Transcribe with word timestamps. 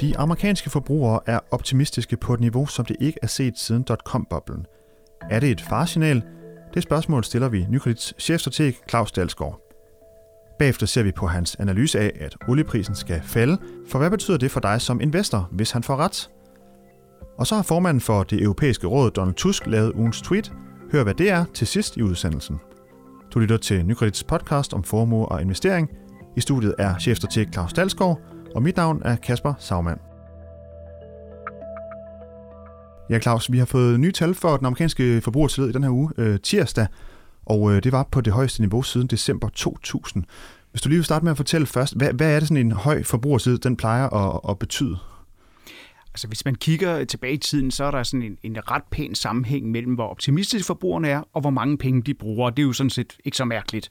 De 0.00 0.18
amerikanske 0.18 0.70
forbrugere 0.70 1.20
er 1.26 1.38
optimistiske 1.50 2.16
på 2.16 2.34
et 2.34 2.40
niveau, 2.40 2.66
som 2.66 2.84
det 2.84 2.96
ikke 3.00 3.18
er 3.22 3.26
set 3.26 3.58
siden 3.58 3.82
dot-com-boblen. 3.82 4.66
Er 5.30 5.40
det 5.40 5.50
et 5.50 5.60
farsignal? 5.60 6.22
Det 6.74 6.82
spørgsmål 6.82 7.24
stiller 7.24 7.48
vi 7.48 7.66
Nykredits 7.68 8.14
chefstrateg 8.18 8.74
Claus 8.90 9.12
Dalsgaard. 9.12 9.60
Bagefter 10.58 10.86
ser 10.86 11.02
vi 11.02 11.12
på 11.12 11.26
hans 11.26 11.56
analyse 11.58 12.00
af, 12.00 12.12
at 12.20 12.36
olieprisen 12.48 12.94
skal 12.94 13.20
falde, 13.22 13.58
for 13.88 13.98
hvad 13.98 14.10
betyder 14.10 14.36
det 14.36 14.50
for 14.50 14.60
dig 14.60 14.80
som 14.80 15.00
investor, 15.00 15.48
hvis 15.52 15.70
han 15.70 15.82
får 15.82 15.96
ret? 15.96 16.30
Og 17.38 17.46
så 17.46 17.54
har 17.54 17.62
formanden 17.62 18.00
for 18.00 18.22
det 18.22 18.42
europæiske 18.42 18.86
råd, 18.86 19.10
Donald 19.10 19.34
Tusk, 19.34 19.66
lavet 19.66 19.92
ugens 19.92 20.22
tweet. 20.22 20.52
Hør 20.92 21.02
hvad 21.02 21.14
det 21.14 21.30
er 21.30 21.44
til 21.54 21.66
sidst 21.66 21.96
i 21.96 22.02
udsendelsen. 22.02 22.60
Du 23.34 23.38
lytter 23.38 23.56
til 23.56 23.86
Nykredits 23.86 24.24
podcast 24.24 24.74
om 24.74 24.84
formue 24.84 25.26
og 25.26 25.42
investering. 25.42 25.90
I 26.36 26.40
studiet 26.40 26.74
er 26.78 26.98
chefstrateg 26.98 27.52
Claus 27.52 27.72
Dalsgaard, 27.72 28.20
og 28.56 28.62
mit 28.62 28.76
navn 28.76 29.02
er 29.04 29.16
Kasper 29.16 29.54
Sagmann. 29.58 30.00
Ja, 33.10 33.18
Claus, 33.18 33.52
vi 33.52 33.58
har 33.58 33.64
fået 33.64 34.00
nye 34.00 34.12
tal 34.12 34.34
for 34.34 34.56
den 34.56 34.66
amerikanske 34.66 35.20
forbrugertillid 35.20 35.70
i 35.70 35.72
den 35.72 35.82
her 35.82 35.90
uge, 35.90 36.10
øh, 36.18 36.40
tirsdag, 36.40 36.86
og 37.46 37.72
øh, 37.72 37.82
det 37.82 37.92
var 37.92 38.08
på 38.10 38.20
det 38.20 38.32
højeste 38.32 38.60
niveau 38.62 38.82
siden 38.82 39.06
december 39.06 39.48
2000. 39.48 40.24
Hvis 40.70 40.82
du 40.82 40.88
lige 40.88 40.98
vil 40.98 41.04
starte 41.04 41.24
med 41.24 41.30
at 41.30 41.36
fortælle 41.36 41.66
først, 41.66 41.96
hvad, 41.96 42.12
hvad 42.12 42.34
er 42.34 42.38
det 42.38 42.48
sådan 42.48 42.66
en 42.66 42.72
høj 42.72 43.02
forbrugertillid, 43.02 43.58
den 43.58 43.76
plejer 43.76 44.08
at, 44.08 44.40
at 44.48 44.58
betyde? 44.58 44.98
Altså 46.16 46.28
hvis 46.28 46.44
man 46.44 46.54
kigger 46.54 47.04
tilbage 47.04 47.32
i 47.32 47.38
tiden, 47.38 47.70
så 47.70 47.84
er 47.84 47.90
der 47.90 48.02
sådan 48.02 48.22
en, 48.22 48.38
en 48.42 48.70
ret 48.70 48.82
pæn 48.90 49.14
sammenhæng 49.14 49.70
mellem, 49.70 49.94
hvor 49.94 50.08
optimistiske 50.08 50.66
forbrugerne 50.66 51.08
er, 51.08 51.22
og 51.32 51.40
hvor 51.40 51.50
mange 51.50 51.78
penge 51.78 52.02
de 52.02 52.14
bruger. 52.14 52.50
Det 52.50 52.62
er 52.62 52.66
jo 52.66 52.72
sådan 52.72 52.90
set 52.90 53.16
ikke 53.24 53.36
så 53.36 53.44
mærkeligt. 53.44 53.90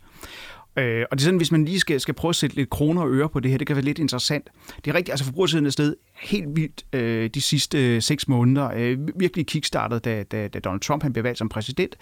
Øh, 0.78 1.06
og 1.12 1.18
det 1.18 1.24
er 1.24 1.26
sådan, 1.26 1.38
hvis 1.38 1.52
man 1.52 1.66
lige 1.66 1.80
skal, 1.80 2.00
skal 2.00 2.14
prøve 2.14 2.30
at 2.30 2.36
sætte 2.36 2.56
lidt 2.56 2.70
kroner 2.70 3.02
og 3.02 3.12
øre 3.12 3.30
på 3.30 3.40
det 3.40 3.52
her, 3.52 3.58
det 3.58 3.68
kan 3.68 3.76
være 3.76 3.86
lidt 3.86 4.00
interessant. 4.00 4.50
Det 4.86 4.92
er 4.92 4.96
rigtigt, 4.96 5.10
altså 5.10 5.26
forbrugersiden 5.26 5.66
er 5.66 5.70
sted 5.70 5.96
helt 6.16 6.48
vildt 6.56 6.86
øh, 6.94 7.30
de 7.34 7.42
sidste 7.42 7.96
øh, 7.96 8.02
seks 8.02 8.28
måneder. 8.28 8.70
Øh, 8.76 8.98
virkelig 9.16 9.48
kickstartet, 9.48 10.06
da, 10.06 10.23
da, 10.23 10.48
da 10.48 10.59
Donald 10.59 10.82
Trump 10.82 11.04
han 11.04 11.14
blev 11.14 11.23
valgt 11.23 11.38
som 11.38 11.50
præsident. 11.50 11.95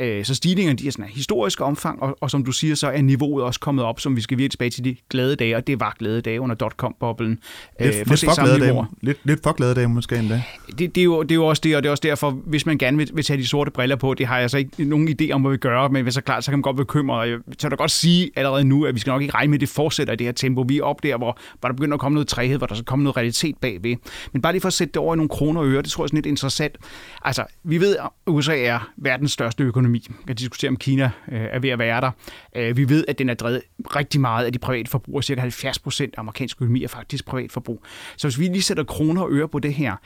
Øh, 0.00 0.24
så 0.24 0.34
stigningerne 0.34 0.78
de 0.78 0.86
er 0.86 0.90
sådan 0.92 1.04
historisk 1.04 1.60
omfang, 1.60 2.02
og, 2.02 2.18
og 2.20 2.30
som 2.30 2.44
du 2.44 2.52
siger, 2.52 2.74
så 2.74 2.88
er 2.88 3.02
niveauet 3.02 3.44
også 3.44 3.60
kommet 3.60 3.84
op, 3.84 4.00
som 4.00 4.16
vi 4.16 4.20
skal 4.20 4.38
virkelig 4.38 4.50
tilbage 4.50 4.70
til 4.70 4.84
de 4.84 4.96
glade 5.10 5.36
dage, 5.36 5.56
og 5.56 5.66
det 5.66 5.80
var 5.80 5.96
glade 5.98 6.20
dage 6.20 6.40
under 6.40 6.56
dot-com-boblen. 6.56 7.38
Lidt, 7.80 7.94
øh, 7.94 8.06
lidt, 8.06 8.20
for 8.20 8.42
glade 8.42 8.60
dage, 8.60 8.84
lidt, 9.00 9.18
lidt 9.24 9.42
for 9.42 9.52
glade 9.52 9.74
dage 9.74 9.88
måske 9.88 10.16
endda. 10.16 10.42
Det, 10.78 10.94
det, 10.94 10.98
er 10.98 11.04
jo, 11.04 11.22
det 11.22 11.30
er 11.30 11.34
jo 11.34 11.46
også 11.46 11.60
det, 11.64 11.76
og 11.76 11.82
det 11.82 11.88
er 11.88 11.90
også 11.90 12.02
derfor, 12.02 12.30
hvis 12.30 12.66
man 12.66 12.78
gerne 12.78 12.96
vil, 12.96 13.10
vil 13.14 13.24
tage 13.24 13.36
de 13.36 13.46
sorte 13.46 13.70
briller 13.70 13.96
på, 13.96 14.14
det 14.14 14.26
har 14.26 14.38
jeg 14.38 14.50
så 14.50 14.58
ikke 14.58 14.84
nogen 14.84 15.08
idé 15.08 15.30
om, 15.30 15.40
hvad 15.40 15.50
vi 15.50 15.56
gør, 15.56 15.88
men 15.88 16.02
hvis 16.02 16.14
så 16.14 16.20
klart, 16.20 16.44
så 16.44 16.50
kan 16.50 16.58
man 16.58 16.62
godt 16.62 16.76
bekymre. 16.76 17.38
Så 17.58 17.68
da 17.68 17.76
godt 17.76 17.90
sige 17.90 18.13
allerede 18.36 18.64
nu, 18.64 18.84
at 18.84 18.94
vi 18.94 19.00
skal 19.00 19.10
nok 19.10 19.22
ikke 19.22 19.34
regne 19.34 19.50
med, 19.50 19.56
at 19.56 19.60
det 19.60 19.68
fortsætter 19.68 20.12
i 20.12 20.16
det 20.16 20.26
her 20.26 20.32
tempo. 20.32 20.64
Vi 20.68 20.78
er 20.78 20.82
op 20.82 21.02
der, 21.02 21.16
hvor, 21.16 21.38
hvor 21.60 21.68
der 21.68 21.76
begynder 21.76 21.94
at 21.94 22.00
komme 22.00 22.14
noget 22.14 22.28
træhed, 22.28 22.58
hvor 22.58 22.66
der 22.66 22.74
så 22.74 22.84
kommer 22.84 23.04
noget 23.04 23.16
realitet 23.16 23.56
bagved. 23.60 23.96
Men 24.32 24.42
bare 24.42 24.52
lige 24.52 24.60
for 24.60 24.66
at 24.66 24.72
sætte 24.72 24.92
det 24.92 24.96
over 24.96 25.14
i 25.14 25.16
nogle 25.16 25.28
kroner 25.28 25.60
og 25.60 25.66
øre, 25.66 25.82
det 25.82 25.90
tror 25.90 26.02
jeg 26.02 26.04
er 26.04 26.08
sådan 26.08 26.16
lidt 26.16 26.26
interessant. 26.26 26.76
Altså, 27.22 27.44
vi 27.64 27.80
ved, 27.80 27.96
at 27.96 28.08
USA 28.26 28.58
er 28.58 28.90
verdens 28.96 29.32
største 29.32 29.64
økonomi. 29.64 30.06
Vi 30.08 30.24
kan 30.26 30.36
diskutere, 30.36 30.68
om 30.68 30.76
Kina 30.76 31.10
øh, 31.32 31.40
er 31.40 31.58
ved 31.58 31.70
at 31.70 31.78
være 31.78 32.00
der. 32.00 32.10
Øh, 32.56 32.76
vi 32.76 32.88
ved, 32.88 33.04
at 33.08 33.18
den 33.18 33.28
er 33.28 33.34
drevet 33.34 33.62
rigtig 33.96 34.20
meget 34.20 34.46
af 34.46 34.52
de 34.52 34.58
private 34.58 34.90
forbrugere. 34.90 35.22
Cirka 35.22 35.40
70 35.40 35.78
procent 35.78 36.14
af 36.16 36.20
amerikansk 36.20 36.56
økonomi 36.56 36.84
er 36.84 36.88
faktisk 36.88 37.24
privat 37.24 37.52
forbrug. 37.52 37.84
Så 38.16 38.28
hvis 38.28 38.38
vi 38.38 38.44
lige 38.44 38.62
sætter 38.62 38.84
kroner 38.84 39.22
og 39.22 39.32
øre 39.32 39.48
på 39.48 39.58
det 39.58 39.74
her, 39.74 39.96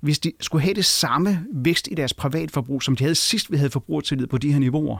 hvis 0.00 0.18
de 0.18 0.32
skulle 0.40 0.62
have 0.62 0.74
det 0.74 0.84
samme 0.84 1.44
vækst 1.54 1.88
i 1.90 1.94
deres 1.94 2.14
privatforbrug, 2.14 2.82
som 2.82 2.96
de 2.96 3.04
havde 3.04 3.14
sidst, 3.14 3.52
vi 3.52 3.56
havde 3.56 3.70
forbrugertillid 3.70 4.26
på 4.26 4.38
de 4.38 4.52
her 4.52 4.58
niveauer, 4.58 4.98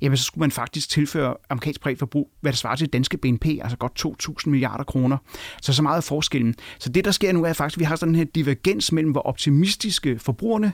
jamen 0.00 0.16
så 0.16 0.24
skulle 0.24 0.40
man 0.40 0.50
faktisk 0.50 0.88
tilføre 0.88 1.34
amerikansk 1.50 1.80
privatforbrug, 2.06 2.30
hvad 2.40 2.52
der 2.52 2.56
svarer 2.56 2.76
til 2.76 2.88
danske 2.88 3.18
BNP, 3.18 3.46
altså 3.46 3.76
godt 3.76 4.06
2.000 4.46 4.50
milliarder 4.50 4.84
kroner. 4.84 5.16
Så 5.62 5.72
så 5.72 5.82
meget 5.82 5.96
er 5.96 6.00
forskellen. 6.00 6.54
Så 6.78 6.88
det, 6.88 7.04
der 7.04 7.10
sker 7.10 7.32
nu, 7.32 7.44
er 7.44 7.52
faktisk, 7.52 7.76
at 7.76 7.80
vi 7.80 7.84
har 7.84 7.96
sådan 7.96 8.14
her 8.14 8.24
divergens 8.24 8.92
mellem, 8.92 9.12
hvor 9.12 9.20
optimistiske 9.20 10.18
forbrugerne 10.18 10.72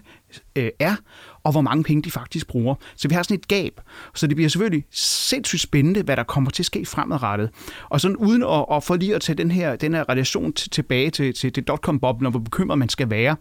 øh, 0.56 0.70
er, 0.78 0.96
og 1.44 1.52
hvor 1.52 1.60
mange 1.60 1.84
penge 1.84 2.02
de 2.02 2.10
faktisk 2.10 2.46
bruger. 2.46 2.74
Så 2.96 3.08
vi 3.08 3.14
har 3.14 3.22
sådan 3.22 3.38
et 3.38 3.48
gab. 3.48 3.80
Så 4.14 4.26
det 4.26 4.36
bliver 4.36 4.48
selvfølgelig 4.48 4.84
sindssygt 4.90 5.62
spændende, 5.62 6.02
hvad 6.02 6.16
der 6.16 6.22
kommer 6.22 6.50
til 6.50 6.62
at 6.62 6.66
ske 6.66 6.86
fremadrettet. 6.86 7.50
Og 7.88 8.00
sådan 8.00 8.16
uden 8.16 8.42
at, 8.42 8.64
at 8.72 8.84
få 8.84 8.96
lige 8.96 9.14
at 9.14 9.20
tage 9.20 9.36
den 9.36 9.50
her, 9.50 9.76
den 9.76 9.94
her 9.94 10.08
relation 10.08 10.52
tilbage 10.52 11.10
til, 11.10 11.34
til, 11.34 11.52
til 11.52 11.62
dotcom-boblen, 11.62 12.26
og 12.26 12.30
hvor 12.30 12.40
bekymret 12.40 12.78
man 12.78 12.88
skal 12.88 13.10
være, 13.10 13.36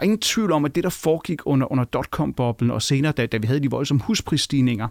og 0.00 0.04
ingen 0.04 0.18
tvivl 0.18 0.52
om, 0.52 0.64
at 0.64 0.74
det, 0.74 0.84
der 0.84 0.90
foregik 0.90 1.40
under, 1.44 1.72
under 1.72 1.84
dotcom-boblen, 1.84 2.70
og 2.70 2.82
senere, 2.82 3.12
da, 3.12 3.26
da 3.26 3.36
vi 3.36 3.46
havde 3.46 3.60
de 3.60 3.70
voldsomme 3.70 4.02
husprisstigninger, 4.02 4.88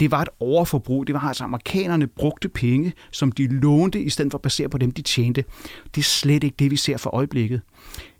det 0.00 0.10
var 0.10 0.22
et 0.22 0.28
overforbrug. 0.40 1.06
Det 1.06 1.14
var 1.14 1.20
altså, 1.20 1.44
amerikanerne 1.44 2.06
brugte 2.06 2.48
penge, 2.48 2.92
som 3.10 3.32
de 3.32 3.46
lånte, 3.46 4.02
i 4.02 4.10
stedet 4.10 4.32
for 4.32 4.38
at 4.38 4.42
basere 4.42 4.68
på 4.68 4.78
dem, 4.78 4.90
de 4.90 5.02
tjente. 5.02 5.44
Det 5.94 6.00
er 6.00 6.04
slet 6.04 6.44
ikke 6.44 6.56
det, 6.58 6.70
vi 6.70 6.76
ser 6.76 6.96
for 6.96 7.10
øjeblikket 7.14 7.60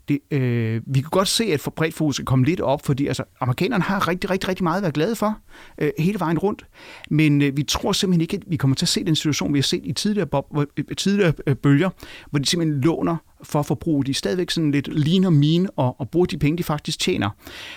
det, 0.09 0.19
øh, 0.31 0.81
vi 0.85 1.01
kan 1.01 1.09
godt 1.09 1.27
se, 1.27 1.43
at 1.43 1.59
for 1.59 1.71
bredt 1.71 1.93
fokus 1.93 2.21
lidt 2.45 2.61
op, 2.61 2.85
fordi 2.85 3.07
altså, 3.07 3.23
amerikanerne 3.41 3.83
har 3.83 4.07
rigtig, 4.07 4.29
rigtig, 4.29 4.49
rigtig 4.49 4.63
meget 4.63 4.77
at 4.77 4.83
være 4.83 4.91
glade 4.91 5.15
for 5.15 5.39
øh, 5.77 5.91
hele 5.99 6.19
vejen 6.19 6.37
rundt. 6.37 6.65
Men 7.09 7.41
øh, 7.41 7.57
vi 7.57 7.63
tror 7.63 7.91
simpelthen 7.91 8.21
ikke, 8.21 8.37
at 8.37 8.43
vi 8.47 8.57
kommer 8.57 8.75
til 8.75 8.85
at 8.85 8.89
se 8.89 9.03
den 9.03 9.15
situation, 9.15 9.53
vi 9.53 9.59
har 9.59 9.63
set 9.63 9.81
i 9.83 9.93
tidligere, 9.93 10.27
bob, 10.27 10.45
øh, 10.57 10.95
tidligere 10.97 11.33
øh, 11.47 11.55
bølger, 11.55 11.89
hvor 12.29 12.39
de 12.39 12.45
simpelthen 12.45 12.81
låner 12.81 13.17
for 13.43 13.61
forbrug. 13.61 14.05
De 14.05 14.11
er 14.11 14.15
stadigvæk 14.15 14.49
sådan 14.49 14.71
lidt 14.71 14.87
lean 14.87 15.23
og 15.23 15.33
mean 15.33 15.69
og, 15.75 15.99
og 15.99 16.09
bruger 16.09 16.25
de 16.25 16.37
penge, 16.37 16.57
de 16.57 16.63
faktisk 16.63 16.99
tjener. 16.99 17.29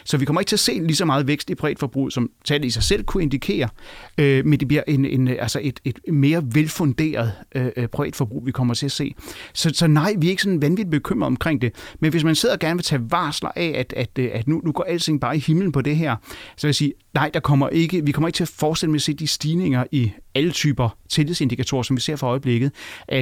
Så 0.05 0.17
vi 0.17 0.25
kommer 0.25 0.41
ikke 0.41 0.49
til 0.49 0.57
at 0.57 0.61
se 0.61 0.73
lige 0.73 0.97
så 0.97 1.05
meget 1.05 1.27
vækst 1.27 1.51
i 1.51 1.55
privatforbrug, 1.55 1.93
forbrug, 1.93 2.13
som 2.13 2.31
tallet 2.45 2.67
i 2.67 2.71
sig 2.71 2.83
selv 2.83 3.05
kunne 3.05 3.23
indikere, 3.23 3.69
øh, 4.19 4.47
men 4.47 4.61
det 4.61 4.69
bliver 4.69 4.83
en, 4.89 5.05
en, 5.05 5.29
altså 5.29 5.61
et, 5.63 5.81
et 5.85 5.99
mere 6.09 6.43
velfunderet 6.53 7.33
øh, 7.55 7.67
øh 7.77 7.89
privatforbrug, 7.89 8.17
forbrug, 8.17 8.47
vi 8.47 8.53
kommer 8.53 8.75
til 8.75 8.87
at 8.87 8.93
se. 8.93 9.15
Så, 9.55 9.71
så 9.75 9.87
nej, 9.87 10.15
vi 10.19 10.27
er 10.27 10.31
ikke 10.31 10.43
sådan 10.43 10.63
vanvittigt 10.63 10.91
bekymret 10.91 11.27
omkring 11.27 11.63
det. 11.63 11.75
Men 12.01 12.11
hvis 12.11 12.25
man 12.25 12.35
sidder 12.35 12.55
og 12.55 12.59
gerne 12.59 12.77
vil 12.77 12.85
tage 12.85 13.03
varsler 13.11 13.51
af, 13.57 13.73
at, 13.77 13.93
at, 13.97 14.19
øh, 14.19 14.31
at 14.33 14.49
nu, 14.49 14.61
nu 14.65 14.73
går 14.73 14.85
alting 14.85 15.21
bare 15.21 15.37
i 15.37 15.41
himlen 15.41 15.73
på 15.73 15.81
det 15.81 15.97
her, 15.97 16.17
så 16.57 16.67
vil 16.67 16.69
jeg 16.69 16.75
sige, 16.75 16.93
nej, 17.15 17.31
der 17.35 17.41
kommer 17.41 17.69
ikke, 17.69 18.05
vi 18.05 18.13
kommer 18.13 18.29
ikke 18.29 18.37
til 18.37 18.45
at 18.45 18.49
fortsætte 18.49 18.91
med 18.91 18.99
at 18.99 19.03
se 19.03 19.15
de 19.15 19.27
stigninger 19.27 19.85
i 19.93 20.13
alle 20.35 20.51
typer 20.51 20.97
tillidsindikatorer, 21.09 21.83
som 21.83 21.97
vi 21.97 22.01
ser 22.01 22.17
for 22.17 22.27
øjeblikket. 22.27 22.73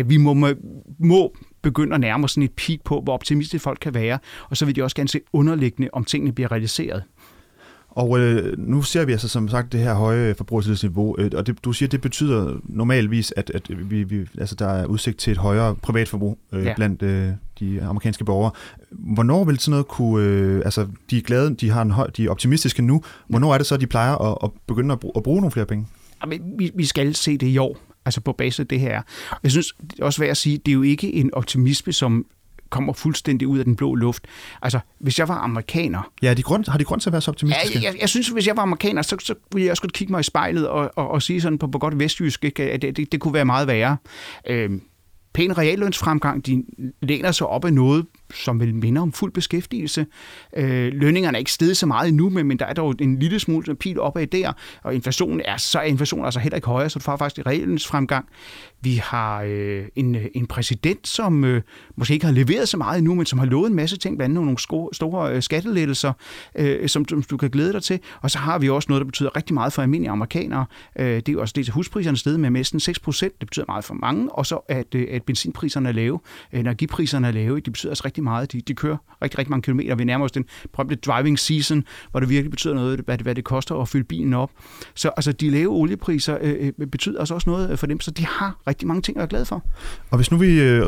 Vi 0.06 0.16
må, 0.16 0.34
må 0.98 1.34
begynde 1.62 1.94
at 1.94 2.00
nærme 2.00 2.25
os 2.25 2.32
sådan 2.32 2.43
et 2.43 2.53
peak 2.53 2.78
på, 2.84 3.00
hvor 3.00 3.15
optimistiske 3.15 3.62
folk 3.62 3.78
kan 3.81 3.94
være, 3.94 4.19
og 4.50 4.56
så 4.56 4.66
vil 4.66 4.76
de 4.76 4.82
også 4.82 4.97
gerne 4.97 5.09
se 5.09 5.21
underliggende, 5.32 5.88
om 5.93 6.04
tingene 6.04 6.32
bliver 6.32 6.53
realiseret. 6.53 7.03
Og 7.91 8.19
øh, 8.19 8.59
nu 8.59 8.82
ser 8.82 9.04
vi 9.04 9.12
altså 9.12 9.28
som 9.28 9.48
sagt 9.48 9.72
det 9.72 9.81
her 9.81 9.94
høje 9.94 10.34
forbrugertillidsniveau, 10.34 11.16
øh, 11.19 11.31
og 11.34 11.47
det, 11.47 11.65
du 11.65 11.72
siger, 11.72 11.88
det 11.88 12.00
betyder 12.00 12.60
normalvis, 12.65 13.32
at, 13.37 13.50
at 13.54 13.91
vi, 13.91 14.03
vi, 14.03 14.26
altså, 14.38 14.54
der 14.54 14.66
er 14.66 14.87
udsigt 14.87 15.19
til 15.19 15.31
et 15.31 15.38
højere 15.38 15.76
privatforbrug 15.76 16.38
øh, 16.53 16.65
ja. 16.65 16.75
blandt 16.75 17.03
øh, 17.03 17.28
de 17.60 17.82
amerikanske 17.82 18.25
borgere. 18.25 18.50
Hvornår 18.91 19.44
vil 19.44 19.59
sådan 19.59 19.70
noget 19.70 19.88
kunne, 19.88 20.26
øh, 20.26 20.62
altså 20.65 20.87
de 21.10 21.16
er 21.16 21.22
glade, 21.22 21.54
de, 21.54 21.70
har 21.70 21.82
en 21.82 21.91
høj, 21.91 22.06
de 22.06 22.25
er 22.25 22.31
optimistiske 22.31 22.82
nu, 22.82 23.03
hvornår 23.28 23.54
er 23.54 23.59
det 23.59 23.66
så, 23.66 23.75
at 23.75 23.81
de 23.81 23.87
plejer 23.87 24.15
at, 24.15 24.38
at 24.44 24.50
begynde 24.66 24.93
at 24.93 25.00
bruge, 25.00 25.12
at 25.16 25.22
bruge 25.22 25.41
nogle 25.41 25.50
flere 25.53 25.66
penge? 25.66 25.87
Jamen, 26.22 26.54
vi, 26.59 26.70
vi 26.75 26.84
skal 26.84 27.15
se 27.15 27.37
det 27.38 27.47
i 27.47 27.59
år 27.59 27.76
altså 28.10 28.21
på 28.21 28.32
basis 28.32 28.60
af 28.60 28.66
det 28.66 28.81
her. 28.81 29.03
Jeg 29.43 29.50
synes 29.50 29.75
det 29.91 30.00
er 30.00 30.04
også 30.04 30.22
værd 30.22 30.31
at 30.31 30.37
sige, 30.37 30.59
det 30.59 30.69
er 30.69 30.75
jo 30.75 30.82
ikke 30.82 31.12
en 31.12 31.34
optimisme, 31.34 31.93
som 31.93 32.26
kommer 32.71 32.93
fuldstændig 32.93 33.48
ud 33.48 33.59
af 33.59 33.65
den 33.65 33.76
blå 33.76 33.94
luft. 33.94 34.26
Altså, 34.62 34.81
hvis 34.98 35.19
jeg 35.19 35.28
var 35.28 35.34
amerikaner... 35.34 36.10
Ja, 36.22 36.34
de 36.34 36.43
grund, 36.43 36.69
har 36.69 36.78
de 36.78 36.84
grund 36.84 37.00
til 37.00 37.09
at 37.09 37.12
være 37.12 37.20
så 37.20 37.31
optimistiske? 37.31 37.78
Ja, 37.78 37.84
jeg, 37.84 38.00
jeg 38.00 38.09
synes, 38.09 38.28
hvis 38.28 38.47
jeg 38.47 38.56
var 38.56 38.62
amerikaner, 38.62 39.03
så, 39.03 39.16
så 39.20 39.34
ville 39.53 39.65
jeg 39.65 39.70
også 39.70 39.82
godt 39.82 39.93
kigge 39.93 40.12
mig 40.12 40.20
i 40.20 40.22
spejlet 40.22 40.69
og, 40.69 40.91
og, 40.97 41.10
og 41.10 41.22
sige 41.22 41.41
sådan 41.41 41.59
på, 41.59 41.66
på 41.66 41.78
godt 41.78 41.99
vestjysk, 41.99 42.44
ikke, 42.44 42.62
at 42.62 42.82
det, 42.82 42.97
det, 42.97 43.12
det 43.12 43.20
kunne 43.20 43.34
være 43.34 43.44
meget 43.44 43.66
værre. 43.66 43.97
Øhm, 44.47 44.82
pæn 45.32 45.59
reallønsfremgang, 45.59 46.47
de 46.47 46.65
læner 47.03 47.32
sig 47.32 47.47
op 47.47 47.65
af 47.65 47.72
noget, 47.72 48.06
som 48.34 48.60
vil 48.60 48.74
minde 48.74 49.00
om 49.00 49.12
fuld 49.12 49.32
beskæftigelse. 49.32 50.06
Øh, 50.56 50.92
lønningerne 50.92 51.36
er 51.36 51.38
ikke 51.38 51.52
steget 51.52 51.76
så 51.76 51.86
meget 51.86 52.08
endnu, 52.08 52.28
men, 52.28 52.46
men 52.46 52.58
der 52.58 52.66
er 52.66 52.72
dog 52.72 52.94
en 53.00 53.18
lille 53.18 53.41
smule 53.41 53.74
pil 53.74 54.00
opad 54.00 54.26
der, 54.26 54.52
og 54.82 54.94
inflationen 54.94 55.41
er, 55.44 55.56
så 55.56 55.78
er 55.78 55.82
inflationen 55.82 56.24
altså 56.24 56.40
heller 56.40 56.56
ikke 56.56 56.69
højere, 56.69 56.90
så 56.90 56.98
du 56.98 57.02
får 57.02 57.16
faktisk 57.16 57.46
reallønsfremgang. 57.46 58.26
Vi 58.80 58.94
har 58.94 59.42
øh, 59.42 59.84
en, 59.96 60.16
en 60.34 60.46
præsident, 60.46 61.08
som 61.08 61.44
øh, 61.44 61.62
måske 61.96 62.14
ikke 62.14 62.26
har 62.26 62.32
leveret 62.32 62.69
så 62.69 62.76
meget 62.76 62.99
endnu, 62.99 63.14
men 63.14 63.26
som 63.26 63.38
har 63.38 63.46
lovet 63.46 63.70
en 63.70 63.76
masse 63.76 63.96
ting, 63.96 64.19
blandt 64.19 64.32
andet 64.32 64.44
nogle 64.44 64.58
sko- 64.58 64.90
store 64.93 65.34
øh, 65.34 65.43
skattelettelser, 65.43 66.12
øh, 66.55 66.88
som, 66.88 67.08
som 67.08 67.22
du 67.22 67.37
kan 67.37 67.50
glæde 67.50 67.72
dig 67.72 67.82
til. 67.82 68.00
Og 68.22 68.31
så 68.31 68.38
har 68.38 68.58
vi 68.58 68.69
også 68.69 68.87
noget, 68.88 69.00
der 69.00 69.06
betyder 69.06 69.37
rigtig 69.37 69.55
meget 69.55 69.72
for 69.72 69.82
almindelige 69.82 70.10
amerikanere. 70.10 70.64
Øh, 70.99 71.06
det 71.06 71.28
er 71.28 71.32
jo 71.32 71.40
også 71.40 71.52
det 71.56 71.64
til 71.64 71.75
huspriserne 71.75 72.16
sted 72.16 72.38
med 72.38 72.50
næsten 72.50 72.81
6 72.81 72.99
procent. 72.99 73.40
Det 73.40 73.49
betyder 73.49 73.64
meget 73.69 73.84
for 73.84 73.94
mange. 73.94 74.32
Og 74.32 74.46
så 74.46 74.56
at, 74.69 74.94
øh, 74.94 75.06
at 75.10 75.22
benzinpriserne 75.22 75.88
er 75.88 75.93
lave, 75.93 76.20
øh, 76.52 76.60
energipriserne 76.60 77.28
er 77.28 77.32
lave. 77.32 77.56
Det 77.56 77.72
betyder 77.72 77.90
altså 77.90 78.02
rigtig 78.05 78.19
meget. 78.22 78.52
De, 78.52 78.61
de 78.61 78.75
kører 78.75 78.96
rigtig, 79.22 79.38
rigtig 79.38 79.50
mange 79.50 79.62
kilometer. 79.62 79.94
Vi 79.94 80.05
nærmer 80.05 80.25
os 80.25 80.32
den 80.32 80.44
berømte 80.72 80.94
driving 80.94 81.38
season, 81.38 81.84
hvor 82.11 82.20
det 82.20 82.28
virkelig 82.28 82.50
betyder 82.50 82.75
noget, 82.75 83.00
hvad 83.00 83.19
det, 83.19 83.25
hvad 83.26 83.34
det 83.34 83.44
koster 83.44 83.75
at 83.75 83.88
fylde 83.88 84.05
bilen 84.05 84.34
op. 84.34 84.50
Så 84.94 85.08
altså, 85.08 85.32
de 85.32 85.50
lave 85.50 85.70
oliepriser 85.70 86.38
øh, 86.40 86.72
øh 86.78 86.87
betyder 86.87 87.19
altså 87.19 87.34
også 87.34 87.50
noget 87.50 87.70
øh, 87.70 87.78
for 87.78 87.87
dem, 87.87 88.00
så 88.00 88.11
de 88.11 88.26
har 88.26 88.56
rigtig 88.67 88.88
mange 88.88 89.02
ting 89.02 89.17
at 89.17 89.20
være 89.20 89.28
glade 89.28 89.44
for. 89.44 89.62
Og 90.11 90.19
hvis 90.19 90.31
nu 90.31 90.37
vi 90.37 90.61
øh, 90.61 90.87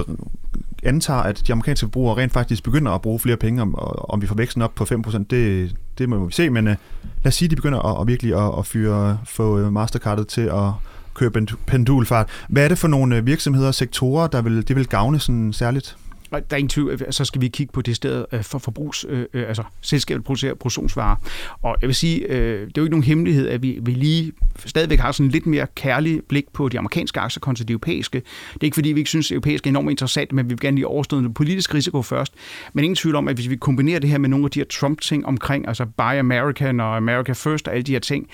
antager, 0.82 1.20
at 1.20 1.46
de 1.46 1.52
amerikanske 1.52 1.84
forbrugere 1.84 2.16
rent 2.16 2.32
faktisk 2.32 2.62
begynder 2.62 2.92
at 2.92 3.02
bruge 3.02 3.18
flere 3.18 3.36
penge, 3.36 3.62
om, 3.62 3.74
om 4.08 4.22
vi 4.22 4.26
får 4.26 4.34
væksten 4.34 4.62
op 4.62 4.74
på 4.74 4.84
5%, 4.84 5.24
det, 5.30 5.74
det 5.98 6.08
må 6.08 6.26
vi 6.26 6.32
se, 6.32 6.50
men 6.50 6.68
øh, 6.68 6.76
lad 7.22 7.28
os 7.28 7.34
sige, 7.34 7.46
at 7.46 7.50
de 7.50 7.56
begynder 7.56 7.78
at, 7.78 8.00
at 8.00 8.06
virkelig 8.06 8.46
at, 8.46 8.58
at 8.58 8.66
fyre, 8.66 9.18
få 9.24 9.58
øh, 9.58 9.72
Mastercardet 9.72 10.28
til 10.28 10.42
at 10.42 10.70
køre 11.14 11.30
pendulfart. 11.66 12.30
Hvad 12.48 12.64
er 12.64 12.68
det 12.68 12.78
for 12.78 12.88
nogle 12.88 13.24
virksomheder 13.24 13.68
og 13.68 13.74
sektorer, 13.74 14.26
der 14.26 14.42
vil, 14.42 14.68
det 14.68 14.76
vil 14.76 14.86
gavne 14.86 15.20
sådan 15.20 15.52
særligt? 15.52 15.96
Der 16.32 16.56
er 16.56 16.56
ingen 16.56 16.68
tvivl, 16.68 17.12
så 17.12 17.24
skal 17.24 17.40
vi 17.40 17.48
kigge 17.48 17.72
på 17.72 17.82
det 17.82 17.96
sted 17.96 18.24
øh, 18.32 18.42
for 18.42 18.58
forbrugs, 18.58 19.06
øh, 19.08 19.26
øh, 19.32 19.48
altså 19.48 19.62
selskabet 19.80 20.24
producerer 20.24 20.54
produktionsvarer. 20.54 21.16
Og 21.62 21.76
jeg 21.80 21.86
vil 21.88 21.94
sige, 21.94 22.26
øh, 22.32 22.60
det 22.60 22.68
er 22.68 22.72
jo 22.76 22.82
ikke 22.82 22.90
nogen 22.90 23.04
hemmelighed, 23.04 23.48
at 23.48 23.62
vi, 23.62 23.78
vi 23.82 23.90
lige 23.90 24.32
stadigvæk 24.66 24.98
har 24.98 25.12
sådan 25.12 25.30
lidt 25.30 25.46
mere 25.46 25.66
kærlig 25.74 26.20
blik 26.28 26.44
på 26.52 26.68
de 26.68 26.78
amerikanske 26.78 27.20
aktier 27.20 27.40
kontra 27.40 27.64
de 27.64 27.72
europæiske. 27.72 28.18
Det 28.54 28.60
er 28.60 28.64
ikke 28.64 28.74
fordi, 28.74 28.92
vi 28.92 29.00
ikke 29.00 29.10
synes, 29.10 29.30
at 29.30 29.34
europæiske 29.34 29.66
er 29.66 29.70
enormt 29.70 29.90
interessant, 29.90 30.32
men 30.32 30.44
vi 30.44 30.48
vil 30.48 30.60
gerne 30.60 30.74
lige 30.74 30.86
overstå 30.86 31.16
den 31.16 31.34
politisk 31.34 31.74
risiko 31.74 32.02
først. 32.02 32.34
Men 32.72 32.84
ingen 32.84 32.96
tvivl 32.96 33.16
om, 33.16 33.28
at 33.28 33.34
hvis 33.34 33.50
vi 33.50 33.56
kombinerer 33.56 33.98
det 33.98 34.10
her 34.10 34.18
med 34.18 34.28
nogle 34.28 34.44
af 34.44 34.50
de 34.50 34.60
her 34.60 34.66
Trump-ting 34.66 35.26
omkring, 35.26 35.68
altså 35.68 35.84
Buy 35.84 36.18
American 36.18 36.80
og 36.80 36.96
America 36.96 37.32
First 37.32 37.68
og 37.68 37.74
alle 37.74 37.82
de 37.82 37.92
her 37.92 37.98
ting, 37.98 38.28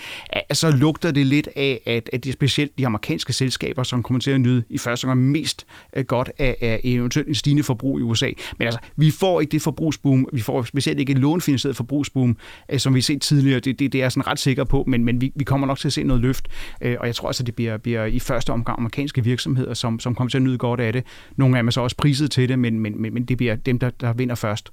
så 0.53 0.71
lugter 0.71 1.11
det 1.11 1.27
lidt 1.27 1.49
af, 1.57 1.81
at, 1.87 2.11
at 2.13 2.25
det 2.25 2.31
er 2.31 2.33
specielt 2.33 2.79
de 2.79 2.87
amerikanske 2.87 3.33
selskaber, 3.33 3.83
som 3.83 4.03
kommer 4.03 4.21
til 4.21 4.31
at 4.31 4.41
nyde 4.41 4.63
i 4.71 4.79
første 4.79 5.07
gang 5.07 5.21
mest 5.21 5.67
øh, 5.97 6.05
godt 6.05 6.31
af, 6.39 6.57
af 6.61 6.81
eventuelt 6.85 7.29
en 7.29 7.35
stigende 7.35 7.63
forbrug 7.63 7.88
i 7.99 8.03
USA. 8.03 8.31
Men 8.59 8.67
altså, 8.67 8.81
vi 8.97 9.11
får 9.11 9.41
ikke 9.41 9.51
det 9.51 9.63
forbrugsboom, 9.63 10.27
vi 10.33 10.41
får 10.41 10.63
specielt 10.63 11.01
ikke 11.01 11.13
et 11.13 11.19
lånfinansieret 11.19 11.77
forbrugsboom, 11.77 12.37
øh, 12.69 12.79
som 12.79 12.95
vi 12.95 12.99
har 12.99 13.03
set 13.03 13.23
tidligere. 13.23 13.61
Det, 13.61 13.79
det, 13.79 13.93
det 13.93 13.99
er 13.99 14.05
jeg 14.05 14.13
sådan 14.13 14.27
ret 14.27 14.39
sikker 14.39 14.65
på, 14.65 14.85
men, 14.87 15.05
men 15.05 15.21
vi, 15.21 15.33
vi 15.35 15.45
kommer 15.45 15.67
nok 15.67 15.79
til 15.79 15.89
at 15.89 15.93
se 15.93 16.03
noget 16.03 16.23
løft, 16.23 16.49
øh, 16.81 16.97
og 17.01 17.07
jeg 17.07 17.15
tror 17.15 17.29
også, 17.29 17.43
det 17.43 17.55
bliver, 17.55 17.77
bliver 17.77 18.05
i 18.05 18.19
første 18.19 18.51
omgang 18.51 18.79
amerikanske 18.79 19.25
virksomheder, 19.25 19.75
som, 19.75 20.01
som 20.01 20.15
kommer 20.15 20.31
til 20.31 20.39
at 20.39 20.43
nyde 20.43 20.59
godt 20.59 20.81
af 20.81 20.93
det. 20.93 21.05
Nogle 21.37 21.57
af 21.57 21.63
dem 21.63 21.67
er 21.67 21.73
så 21.73 21.81
også 21.81 21.97
priset 21.97 22.31
til 22.31 22.49
det, 22.49 22.59
men, 22.59 22.81
men, 22.81 23.03
men 23.03 23.25
det 23.25 23.37
bliver 23.37 23.55
dem, 23.55 23.79
der, 23.79 23.91
der 23.91 24.13
vinder 24.13 24.35
først. 24.35 24.73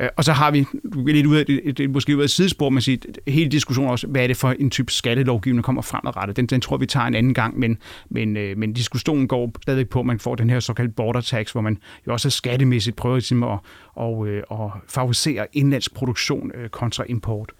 Øh, 0.00 0.08
og 0.16 0.24
så 0.24 0.32
har 0.32 0.50
vi 0.50 0.66
lidt 1.06 1.26
ud 1.26 1.36
af, 1.36 1.46
det, 1.46 1.78
det, 1.78 1.90
måske 1.90 2.16
ud 2.16 2.20
af 2.20 2.24
et 2.24 2.30
sidespor, 2.30 2.68
man 2.70 2.82
siger, 2.82 2.98
hele 3.28 3.50
diskussionen 3.50 3.90
også, 3.90 4.06
hvad 4.06 4.22
er 4.22 4.26
det 4.26 4.36
for 4.36 4.50
en 4.50 4.70
type 4.70 4.92
skattelovgivning, 4.92 5.62
der 5.62 5.66
kommer 5.66 5.82
fremadrettet. 5.82 6.36
Den, 6.36 6.46
den 6.46 6.60
tror 6.60 6.76
vi 6.76 6.86
tager 6.86 7.06
en 7.06 7.14
anden 7.14 7.34
gang, 7.34 7.58
men, 7.58 7.78
men, 8.10 8.36
øh, 8.36 8.58
men 8.58 8.72
diskussionen 8.72 9.28
går 9.28 9.52
stadig 9.62 9.88
på, 9.88 10.00
at 10.00 10.06
man 10.06 10.18
får 10.18 10.34
den 10.34 10.50
her 10.50 10.60
såkaldte 10.60 10.94
border 10.94 11.20
tax, 11.20 11.52
hvor 11.52 11.60
man 11.60 11.78
jo 12.06 12.12
også 12.12 12.30
skattemæssigt 12.30 12.96
prøver 12.96 13.16
ligesom 13.16 13.42
at, 13.42 13.58
og, 13.94 14.28
øh, 14.28 14.42
at 14.50 14.70
favorisere 14.88 15.46
indlandsproduktion 15.52 16.52
kontra 16.70 17.04
import. 17.08 17.52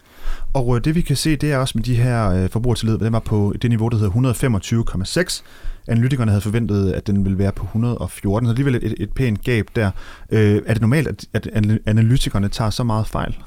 Og 0.53 0.75
øh, 0.75 0.83
det 0.83 0.95
vi 0.95 1.01
kan 1.01 1.15
se, 1.15 1.35
det 1.35 1.51
er 1.51 1.57
også 1.57 1.77
med 1.77 1.83
de 1.83 1.95
her 1.95 2.29
øh, 2.29 2.49
forbrugertillid, 2.49 2.97
den 2.97 3.13
var 3.13 3.19
på 3.19 3.53
det 3.61 3.69
niveau, 3.69 3.89
der 3.89 3.97
hedder 3.97 4.33
125,6 4.33 5.43
analytikerne 5.87 6.31
havde 6.31 6.41
forventet, 6.41 6.91
at 6.91 7.07
den 7.07 7.25
ville 7.25 7.37
være 7.37 7.51
på 7.51 7.63
114, 7.63 8.47
så 8.47 8.51
alligevel 8.51 8.75
et, 8.75 8.93
et 8.97 9.13
pænt 9.13 9.43
gab 9.43 9.67
der. 9.75 9.91
Øh, 10.29 10.61
er 10.65 10.73
det 10.73 10.81
normalt, 10.81 11.07
at, 11.33 11.47
at 11.53 11.79
analytikerne 11.85 12.49
tager 12.49 12.69
så 12.69 12.83
meget 12.83 13.07
fejl? 13.07 13.37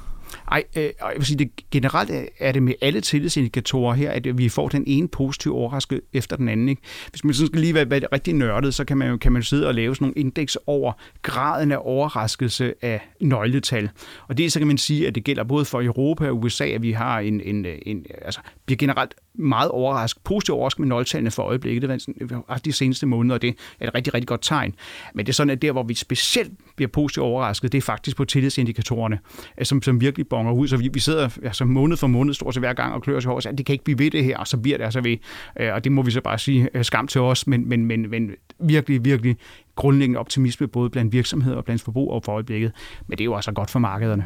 Ej, 0.51 0.65
øh, 0.77 0.83
jeg 0.83 1.13
vil 1.17 1.27
sige, 1.27 1.39
det 1.39 1.51
generelt 1.71 2.11
er 2.39 2.53
det 2.53 2.63
med 2.63 2.75
alle 2.81 3.01
tillidsindikatorer 3.01 3.95
her, 3.95 4.11
at 4.11 4.39
vi 4.39 4.49
får 4.49 4.69
den 4.69 4.85
ene 4.87 5.09
positive 5.09 5.55
overraskelse 5.55 6.03
efter 6.13 6.37
den 6.37 6.49
anden. 6.49 6.69
Ikke? 6.69 6.83
Hvis 7.11 7.25
man 7.25 7.35
sådan 7.35 7.47
skal 7.47 7.61
lige 7.61 7.75
være, 7.75 7.91
være 7.91 8.01
rigtig 8.13 8.35
nørdet, 8.35 8.75
så 8.75 8.85
kan 8.85 8.99
man 8.99 9.09
jo 9.09 9.17
kan 9.17 9.33
man 9.33 9.43
sidde 9.43 9.67
og 9.67 9.75
lave 9.75 9.95
sådan 9.95 10.05
nogle 10.05 10.19
indeks 10.21 10.59
over 10.67 10.93
graden 11.23 11.73
af 11.73 11.79
overraskelse 11.81 12.75
af 12.83 13.09
nøgletal. 13.21 13.91
Og 14.29 14.39
det 14.39 14.53
så 14.53 14.59
kan 14.59 14.67
man 14.67 14.79
sige, 14.79 15.07
at 15.07 15.15
det 15.15 15.25
gælder 15.25 15.45
både 15.45 15.65
for 15.65 15.83
Europa 15.83 16.29
og 16.29 16.43
USA, 16.43 16.65
at 16.65 16.83
vi 16.83 16.93
har 16.93 17.19
en, 17.19 17.41
en, 17.41 17.67
en 17.83 18.07
altså, 18.23 18.41
bliver 18.67 18.77
generelt 18.77 19.15
meget 19.39 19.71
overrasket, 19.71 20.23
positivt 20.25 20.55
overrasket 20.55 20.81
med 20.81 20.89
nøgletallene 20.89 21.31
for 21.31 21.43
øjeblikket. 21.43 21.83
Det 21.83 21.91
var 21.91 21.99
sådan, 21.99 22.61
de 22.65 22.73
seneste 22.73 23.07
måneder, 23.07 23.35
og 23.35 23.43
det 23.43 23.57
er 23.81 23.89
et 23.89 23.95
rigtig, 23.95 24.15
rigtig 24.15 24.29
godt 24.29 24.43
tegn. 24.43 24.75
Men 25.15 25.27
det 25.27 25.33
er 25.33 25.35
sådan, 25.35 25.51
at 25.51 25.63
der, 25.63 25.73
hvor 25.73 25.83
vi 25.83 25.95
specielt 25.95 26.53
bliver 26.77 26.89
positivt 26.89 27.25
overrasket, 27.25 27.73
det 27.73 27.79
er 27.79 27.83
faktisk 27.83 28.17
på 28.17 28.25
tillidsindikatorerne, 28.25 29.19
øh, 29.59 29.67
som, 29.67 29.83
som 29.83 30.01
virkelig 30.01 30.29
bonger 30.29 30.53
ud. 30.53 30.69
Så 30.69 30.77
vi, 30.77 30.89
vi 30.93 31.01
sidder 31.01 31.29
altså 31.43 31.65
måned 31.65 31.97
for 31.97 32.07
måned 32.07 32.35
stort 32.35 32.55
set 32.55 32.61
hver 32.61 32.73
gang 32.73 32.95
og 32.95 33.03
klør 33.03 33.17
os 33.17 33.25
i 33.25 33.27
hår, 33.27 33.49
at 33.49 33.59
det 33.59 33.67
kan 33.67 33.73
ikke 33.73 33.85
blive 33.85 33.99
ved 33.99 34.11
det 34.11 34.25
her, 34.25 34.39
og 34.39 34.47
så 34.47 34.57
bliver 34.57 34.79
det 34.79 34.85
altså 34.85 35.01
ved. 35.01 35.17
Øh, 35.61 35.75
og 35.75 35.85
det 35.85 35.93
må 35.93 36.03
vi 36.03 36.11
så 36.11 36.21
bare 36.21 36.39
sige 36.39 36.69
øh, 36.75 36.85
skam 36.85 37.07
til 37.07 37.21
os, 37.21 37.47
men, 37.47 37.69
men, 37.69 37.87
men, 37.87 38.11
men 38.11 38.31
virkelig, 38.61 39.05
virkelig 39.05 39.37
grundlæggende 39.75 40.21
optimisme 40.21 40.67
både 40.67 40.91
blandt 40.91 41.13
virksomheder 41.13 41.57
og 41.57 41.65
blandt 41.65 41.83
forbrugere 41.83 42.21
for 42.25 42.33
øjeblikket. 42.33 42.73
Men 43.07 43.19
det 43.19 43.21
er 43.21 43.25
jo 43.25 43.35
altså 43.35 43.53
godt 43.53 43.71
for 43.71 43.79
markederne. 43.79 44.25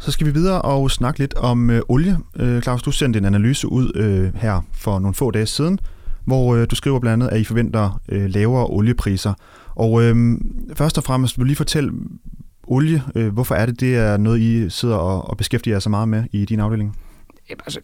Så 0.00 0.12
skal 0.12 0.26
vi 0.26 0.32
videre 0.32 0.62
og 0.62 0.90
snakke 0.90 1.18
lidt 1.18 1.34
om 1.34 1.70
øh, 1.70 1.82
olie. 1.88 2.18
Øh, 2.36 2.62
Claus, 2.62 2.82
du 2.82 2.90
sendte 2.90 3.18
en 3.18 3.24
analyse 3.24 3.68
ud 3.68 3.92
øh, 3.94 4.34
her 4.34 4.60
for 4.72 4.98
nogle 4.98 5.14
få 5.14 5.30
dage 5.30 5.46
siden, 5.46 5.78
hvor 6.24 6.54
øh, 6.54 6.66
du 6.70 6.74
skriver 6.74 7.00
blandt 7.00 7.12
andet, 7.22 7.34
at 7.34 7.40
I 7.40 7.44
forventer 7.44 8.00
øh, 8.08 8.30
lavere 8.30 8.66
oliepriser. 8.66 9.34
Og 9.74 10.02
øh, 10.02 10.38
først 10.74 10.98
og 10.98 11.04
fremmest 11.04 11.38
vil 11.38 11.42
du 11.42 11.46
lige 11.46 11.56
fortælle 11.56 11.92
olie, 12.62 13.02
øh, 13.14 13.32
hvorfor 13.32 13.54
er 13.54 13.66
det, 13.66 13.80
det 13.80 13.96
er 13.96 14.16
noget, 14.16 14.40
I 14.40 14.70
sidder 14.70 14.96
og, 14.96 15.30
og 15.30 15.36
beskæftiger 15.36 15.74
jer 15.74 15.80
så 15.80 15.90
meget 15.90 16.08
med 16.08 16.24
i 16.32 16.44
din 16.44 16.60
afdeling? 16.60 16.96
Jamen, 17.50 17.60
altså, 17.66 17.80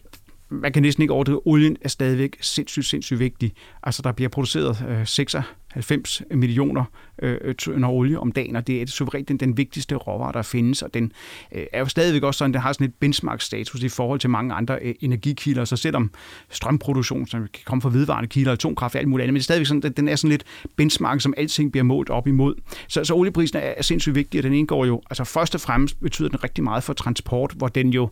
man 0.61 0.71
kan 0.71 0.81
næsten 0.81 1.01
ikke 1.01 1.13
overdrive, 1.13 1.47
olien 1.47 1.77
er 1.81 1.89
stadigvæk 1.89 2.37
sindssygt, 2.41 2.85
sindssygt 2.85 3.19
vigtig. 3.19 3.53
Altså, 3.83 4.01
der 4.01 4.11
bliver 4.11 4.29
produceret 4.29 4.85
øh, 4.89 5.07
96 5.07 6.21
millioner 6.31 6.83
øh, 7.21 7.55
tønder 7.55 7.89
olie 7.89 8.19
om 8.19 8.31
dagen, 8.31 8.55
og 8.55 8.67
det 8.67 8.81
er 8.81 8.85
suverænt 8.85 9.27
den, 9.27 9.37
den 9.37 9.57
vigtigste 9.57 9.95
råvare, 9.95 10.31
der 10.33 10.41
findes, 10.41 10.81
og 10.81 10.93
den 10.93 11.11
øh, 11.51 11.65
er 11.73 11.79
jo 11.79 11.85
stadigvæk 11.85 12.23
også 12.23 12.37
sådan, 12.37 12.53
den 12.53 12.61
har 12.61 12.73
sådan 12.73 12.87
et 12.87 12.93
benchmark-status 12.93 13.83
i 13.83 13.89
forhold 13.89 14.19
til 14.19 14.29
mange 14.29 14.53
andre 14.53 14.79
øh, 14.81 14.95
energikilder, 14.99 15.65
så 15.65 15.75
selvom 15.75 16.11
strømproduktion, 16.49 17.27
som 17.27 17.41
kan 17.41 17.63
komme 17.65 17.81
fra 17.81 17.89
vedvarende 17.89 18.29
kilder, 18.29 18.51
atomkraft 18.51 18.95
og 18.95 18.99
alt 18.99 19.07
muligt 19.07 19.23
andet, 19.23 19.33
men 19.33 19.37
det 19.37 19.41
er 19.41 19.43
stadigvæk 19.43 19.67
sådan, 19.67 19.93
den 19.97 20.07
er 20.07 20.15
sådan 20.15 20.29
lidt 20.29 20.43
benchmark, 20.75 21.21
som 21.21 21.33
alting 21.37 21.71
bliver 21.71 21.83
målt 21.83 22.09
op 22.09 22.27
imod. 22.27 22.55
Så, 22.87 23.03
så 23.03 23.13
olieprisen 23.13 23.57
er, 23.57 23.61
er 23.61 23.83
sindssygt 23.83 24.15
vigtig, 24.15 24.39
og 24.39 24.43
den 24.43 24.53
indgår 24.53 24.85
jo, 24.85 25.01
altså 25.09 25.23
først 25.23 25.55
og 25.55 25.61
fremmest 25.61 26.01
betyder 26.01 26.29
den 26.29 26.43
rigtig 26.43 26.63
meget 26.63 26.83
for 26.83 26.93
transport, 26.93 27.53
hvor 27.57 27.67
den 27.67 27.89
jo 27.89 28.09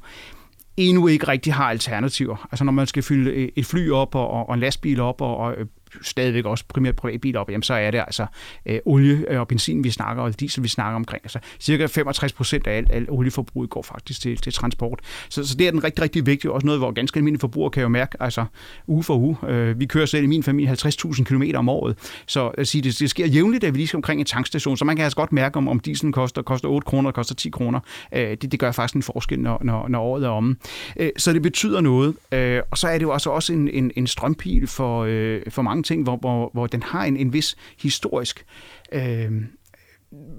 endnu 0.78 1.08
ikke 1.08 1.28
rigtig 1.28 1.54
har 1.54 1.70
alternativer. 1.70 2.48
Altså 2.52 2.64
når 2.64 2.72
man 2.72 2.88
skal 2.88 3.04
fylde 3.04 3.32
øh, 3.32 3.50
et 3.56 3.66
fly 3.66 3.90
op 3.90 4.16
og, 4.16 4.50
og 4.50 4.54
en 4.54 4.60
lastbil 4.60 5.00
op 5.00 5.22
og, 5.22 5.38
og 5.38 5.56
øh, 5.58 5.66
stadigvæk 6.02 6.46
også 6.46 6.64
primært 6.68 6.96
privatbiler 6.96 7.40
op, 7.40 7.50
jamen 7.50 7.64
så 7.64 7.74
er 7.74 7.92
det 7.92 7.98
altså 7.98 8.26
øh, 8.66 8.80
olie 8.86 9.26
øh, 9.30 9.40
og 9.40 9.48
benzin, 9.48 9.84
vi 9.84 9.90
snakker, 9.90 10.24
og 10.24 10.40
diesel, 10.40 10.64
vi 10.64 10.68
snakker 10.68 10.96
omkring. 10.96 11.22
Altså 11.24 11.40
cirka 11.60 11.86
65 11.86 12.34
procent 12.34 12.68
af 12.68 12.78
alt, 12.78 12.92
alt 12.92 13.10
olieforbruget 13.10 13.70
går 13.70 13.82
faktisk 13.82 14.22
til, 14.22 14.38
til 14.38 14.54
transport. 14.54 15.00
Så, 15.30 15.48
så 15.48 15.56
det 15.56 15.68
er 15.68 15.72
den 15.72 15.84
rigtig, 15.84 16.04
rigtig 16.04 16.26
vigtige, 16.26 16.52
Også 16.52 16.66
noget, 16.66 16.80
hvor 16.82 16.92
ganske 16.92 17.18
almindelige 17.18 17.40
forbrugere 17.40 17.72
kan 17.72 17.84
jo 17.84 17.90
mærke, 17.90 18.18
altså 18.20 18.46
uge 18.88 19.04
for 19.04 19.16
uge. 19.16 19.38
Øh, 19.48 19.80
vi 19.80 19.86
kører 19.86 20.06
selv 20.06 20.24
i 20.24 20.28
min 20.28 20.44
familie 20.44 20.72
50.000 20.72 21.24
km 21.24 21.44
om 21.56 21.70
året. 21.70 21.98
Så 22.26 22.48
at 22.48 22.68
sige, 22.68 22.82
det, 22.82 23.00
det 23.00 23.10
sker 23.10 23.28
jævnligt, 23.28 23.64
at 23.64 23.74
vi 23.74 23.78
lige 23.78 23.88
skal 23.88 23.98
omkring 23.98 24.20
en 24.20 24.26
tankstation, 24.26 24.78
så 24.78 24.86
man 24.86 24.96
kan 24.96 25.04
altså 25.04 25.16
godt 25.16 25.32
mærke, 25.32 25.58
om, 25.58 25.68
om 25.68 25.80
dieselen 25.80 26.12
koster, 26.12 26.42
koster 26.42 26.70
8 26.70 26.86
kroner, 26.86 27.12
koster 27.12 27.36
10 27.36 27.50
kroner. 27.50 27.80
Øh, 28.14 28.30
det, 28.42 28.52
det 28.52 28.60
gør 28.60 28.72
faktisk 28.72 28.96
en 28.96 29.04
forskel, 29.04 29.40
når, 29.40 29.62
når, 29.64 29.88
når 29.88 30.00
året 30.00 30.24
er 30.24 30.30
omme. 30.30 30.56
Øh, 31.00 31.10
så 31.18 31.34
det 31.34 31.42
betyder 31.42 31.82
noget. 31.82 32.16
Øh, 32.32 32.62
og 32.72 32.78
så 32.78 32.88
er 32.88 32.94
det 32.94 33.02
jo 33.02 33.12
altså 33.12 33.30
også 33.30 33.54
en, 33.54 33.70
en, 33.70 33.92
en 33.96 34.08
strømpil 34.08 34.68
for, 34.68 35.06
øh, 35.10 35.42
for 35.50 35.62
mange 35.62 35.83
mange 35.84 35.98
ting, 35.98 36.04
hvor, 36.04 36.18
hvor, 36.18 36.50
hvor 36.54 36.68
den 36.68 36.84
har 36.84 37.06
en, 37.06 37.18
en 37.18 37.34
vis 37.34 37.56
historisk 37.78 38.46
øh, 38.92 39.32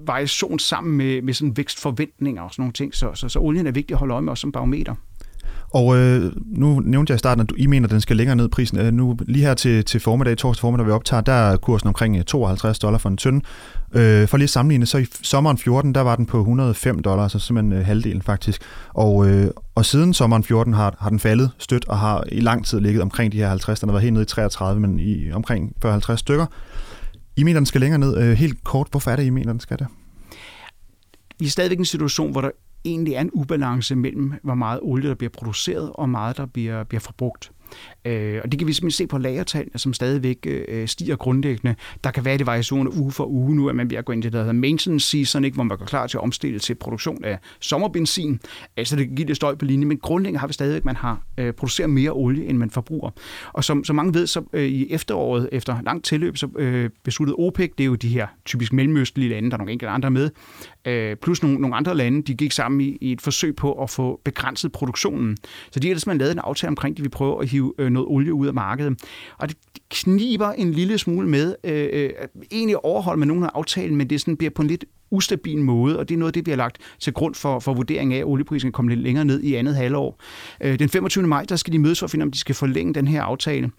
variation 0.05 0.59
sammen 0.59 0.97
med, 0.97 1.21
med 1.21 1.33
sådan 1.33 1.57
vækstforventninger 1.57 2.41
og 2.41 2.51
sådan 2.51 2.61
nogle 2.61 2.73
ting. 2.73 2.95
Så, 2.95 3.13
så, 3.13 3.29
så 3.29 3.39
olien 3.39 3.67
er 3.67 3.71
vigtig 3.71 3.93
at 3.93 3.99
holde 3.99 4.13
øje 4.13 4.21
med 4.21 4.31
også 4.31 4.41
som 4.41 4.51
barometer. 4.51 4.95
Og 5.69 5.97
øh, 5.97 6.31
nu 6.45 6.79
nævnte 6.79 7.11
jeg 7.11 7.15
i 7.15 7.19
starten, 7.19 7.41
at 7.41 7.49
du, 7.49 7.55
I 7.57 7.67
mener, 7.67 7.87
at 7.87 7.91
den 7.91 8.01
skal 8.01 8.17
længere 8.17 8.35
ned 8.35 8.49
prisen. 8.49 8.79
Øh, 8.79 8.93
nu 8.93 9.17
lige 9.27 9.45
her 9.45 9.53
til, 9.53 9.85
til 9.85 9.99
formiddag, 9.99 10.37
torsdag 10.37 10.61
formiddag, 10.61 10.85
vi 10.85 10.91
optager, 10.91 11.21
der 11.21 11.33
er 11.33 11.57
kursen 11.57 11.87
omkring 11.87 12.17
øh, 12.17 12.23
52 12.23 12.79
dollar 12.79 12.97
for 12.97 13.09
en 13.09 13.17
tønde. 13.17 13.41
Øh, 13.93 14.27
for 14.27 14.37
lige 14.37 14.43
at 14.43 14.49
sammenligne, 14.49 14.85
så 14.85 14.97
i 14.97 15.05
sommeren 15.21 15.57
14, 15.57 15.95
der 15.95 16.01
var 16.01 16.15
den 16.15 16.25
på 16.25 16.39
105 16.39 17.01
dollars, 17.01 17.31
så 17.31 17.39
simpelthen 17.39 17.73
øh, 17.73 17.85
halvdelen 17.85 18.21
faktisk. 18.21 18.61
Og, 18.93 19.29
øh, 19.29 19.47
og 19.75 19.85
siden 19.85 20.13
sommeren 20.13 20.43
14 20.43 20.73
har, 20.73 20.95
har 20.99 21.09
den 21.09 21.19
faldet 21.19 21.51
stødt 21.57 21.87
og 21.87 21.97
har 21.97 22.23
i 22.31 22.39
lang 22.39 22.65
tid 22.65 22.79
ligget 22.79 23.01
omkring 23.01 23.31
de 23.31 23.37
her 23.37 23.49
50. 23.49 23.79
Den 23.79 23.89
har 23.89 23.93
været 23.93 24.03
helt 24.03 24.13
nede 24.13 24.23
i 24.23 24.25
33, 24.25 24.81
men 24.81 24.99
i 24.99 25.31
omkring 25.31 25.73
40-50 25.85 26.15
stykker. 26.15 26.45
I 27.35 27.43
mener, 27.43 27.59
den 27.59 27.65
skal 27.65 27.81
længere 27.81 27.99
ned. 27.99 28.17
Øh, 28.17 28.33
helt 28.37 28.63
kort, 28.63 28.87
hvorfor 28.91 29.11
er 29.11 29.15
det, 29.15 29.23
I 29.23 29.29
mener, 29.29 29.51
den 29.51 29.59
skal 29.59 29.79
det? 29.79 29.87
Vi 31.39 31.45
er 31.45 31.49
stadigvæk 31.49 31.77
i 31.77 31.79
en 31.79 31.85
situation, 31.85 32.31
hvor 32.31 32.41
der 32.41 32.49
egentlig 32.85 33.13
er 33.13 33.21
en 33.21 33.31
ubalance 33.33 33.95
mellem, 33.95 34.33
hvor 34.43 34.55
meget 34.55 34.79
olie, 34.83 35.09
der 35.09 35.15
bliver 35.15 35.29
produceret, 35.29 35.91
og 35.93 36.09
meget, 36.09 36.37
der 36.37 36.45
bliver, 36.45 36.83
bliver 36.83 37.01
forbrugt. 37.01 37.51
Øh, 38.05 38.41
og 38.43 38.51
det 38.51 38.59
kan 38.59 38.67
vi 38.67 38.73
simpelthen 38.73 38.91
se 38.91 39.07
på 39.07 39.17
lagertallene, 39.17 39.79
som 39.79 39.93
stadigvæk 39.93 40.37
øh, 40.45 40.87
stiger 40.87 41.15
grundlæggende. 41.15 41.75
Der 42.03 42.11
kan 42.11 42.25
være 42.25 42.37
det 42.37 42.45
variationer 42.45 42.91
uge 42.91 43.11
for 43.11 43.25
uge. 43.25 43.55
Nu 43.55 43.69
at 43.69 43.75
man 43.75 43.89
ved 43.89 43.97
at 43.97 44.05
gå 44.05 44.13
ind 44.13 44.23
i 44.23 44.25
det, 44.25 44.33
der 44.33 44.39
hedder 44.39 44.53
maintenance 44.53 45.09
season, 45.09 45.45
ikke, 45.45 45.55
hvor 45.55 45.63
man 45.63 45.77
går 45.77 45.85
klar 45.85 46.07
til 46.07 46.17
at 46.17 46.21
omstille 46.21 46.59
til 46.59 46.75
produktion 46.75 47.23
af 47.23 47.39
sommerbenzin. 47.59 48.39
Altså 48.77 48.95
det 48.95 49.07
kan 49.07 49.15
give 49.15 49.27
lidt 49.27 49.35
støj 49.35 49.55
på 49.55 49.65
linje, 49.65 49.85
men 49.85 49.97
grundlæggende 49.97 50.39
har 50.39 50.47
vi 50.47 50.53
stadigvæk, 50.53 50.85
man 50.85 50.95
har 50.95 51.21
øh, 51.37 51.53
produceret 51.53 51.89
mere 51.89 52.11
olie, 52.11 52.45
end 52.45 52.57
man 52.57 52.69
forbruger. 52.69 53.09
Og 53.53 53.63
som, 53.63 53.83
som 53.83 53.95
mange 53.95 54.13
ved, 54.13 54.27
så 54.27 54.43
øh, 54.53 54.65
i 54.65 54.93
efteråret, 54.93 55.49
efter 55.51 55.81
langt 55.81 56.05
tilløb, 56.05 56.37
så 56.37 56.47
øh, 56.57 56.89
besluttede 57.03 57.35
OPEC, 57.39 57.71
det 57.77 57.83
er 57.83 57.87
jo 57.87 57.95
de 57.95 58.07
her 58.07 58.27
typisk 58.45 58.73
mellemøstlige 58.73 59.29
lande, 59.29 59.49
der 59.49 59.55
er 59.55 59.57
nogle 59.57 59.71
enkelte 59.71 59.89
andre 59.89 60.11
med, 60.11 60.29
øh, 60.85 61.15
plus 61.15 61.43
nogle, 61.43 61.57
nogle 61.57 61.75
andre 61.75 61.95
lande, 61.95 62.21
de 62.21 62.33
gik 62.33 62.51
sammen 62.51 62.81
i, 62.81 62.97
i 63.01 63.11
et 63.11 63.21
forsøg 63.21 63.55
på 63.55 63.73
at 63.83 63.89
få 63.89 64.21
begrænset 64.23 64.71
produktionen. 64.71 65.37
Så 65.71 65.79
de 65.79 65.87
har 65.87 65.95
simpelthen 65.95 66.17
lavet 66.17 66.31
en 66.31 66.39
aftale 66.39 66.69
omkring, 66.69 66.97
det, 66.97 67.03
vi 67.03 67.09
prøver 67.09 67.41
at 67.41 67.47
hive 67.55 67.73
øh, 67.77 67.89
noget 67.89 68.07
olie 68.07 68.33
ud 68.33 68.47
af 68.47 68.53
markedet. 68.53 68.99
Og 69.37 69.49
det 69.49 69.57
kniber 69.89 70.51
en 70.51 70.71
lille 70.71 70.97
smule 70.97 71.29
med 71.29 71.55
øh, 71.63 71.89
øh, 71.93 72.09
egentlig 72.51 72.85
overholde 72.85 73.19
med 73.19 73.27
nogle 73.27 73.45
af 73.45 73.49
aftalen, 73.53 73.95
men 73.95 74.09
det 74.09 74.21
sådan 74.21 74.37
bliver 74.37 74.51
på 74.51 74.61
en 74.61 74.67
lidt 74.67 74.85
ustabil 75.11 75.57
måde, 75.57 75.99
og 75.99 76.09
det 76.09 76.15
er 76.15 76.19
noget 76.19 76.35
det, 76.35 76.45
vi 76.45 76.51
har 76.51 76.57
lagt 76.57 76.77
til 76.99 77.13
grund 77.13 77.35
for, 77.35 77.59
for 77.59 77.73
vurdering 77.73 78.13
af, 78.13 78.17
at 78.17 78.25
olieprisen 78.25 78.71
kommer 78.71 78.89
lidt 78.89 78.99
længere 78.99 79.25
ned 79.25 79.41
i 79.43 79.55
andet 79.55 79.75
halvår. 79.75 80.19
Øh, 80.61 80.79
den 80.79 80.89
25. 80.89 81.27
maj, 81.27 81.45
der 81.49 81.55
skal 81.55 81.73
de 81.73 81.79
mødes 81.79 81.99
for 81.99 82.05
at 82.05 82.11
finde, 82.11 82.23
om 82.23 82.31
de 82.31 82.37
skal 82.37 82.55
forlænge 82.55 82.93
den 82.93 83.07
her 83.07 83.21
aftale. 83.21 83.71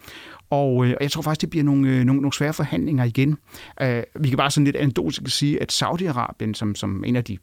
Og, 0.50 0.86
øh, 0.86 0.90
og 0.90 1.02
jeg 1.02 1.10
tror 1.10 1.22
faktisk, 1.22 1.40
det 1.40 1.50
bliver 1.50 1.64
nogle, 1.64 1.88
øh, 1.88 2.04
nogle, 2.04 2.20
nogle 2.20 2.32
svære 2.32 2.52
forhandlinger 2.52 3.04
igen. 3.04 3.38
Øh, 3.82 4.02
vi 4.20 4.28
kan 4.28 4.36
bare 4.36 4.50
sådan 4.50 4.64
lidt 4.64 4.76
anekdotisk 4.76 5.22
sige, 5.26 5.62
at 5.62 5.82
Saudi-Arabien, 5.82 6.54
som, 6.54 6.74
som 6.74 7.04
en 7.04 7.16
af 7.16 7.24
de 7.24 7.38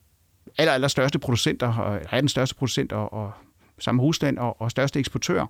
aller, 0.57 0.73
aller 0.73 0.87
største 0.87 1.19
producenter, 1.19 1.99
er 2.11 2.19
den 2.19 2.29
største 2.29 2.55
producent 2.55 2.91
og, 2.91 3.13
og 3.13 3.31
sammen 3.83 4.01
med 4.01 4.05
Rusland 4.05 4.37
og, 4.37 4.61
og 4.61 4.71
største 4.71 4.99
eksportør, 4.99 5.45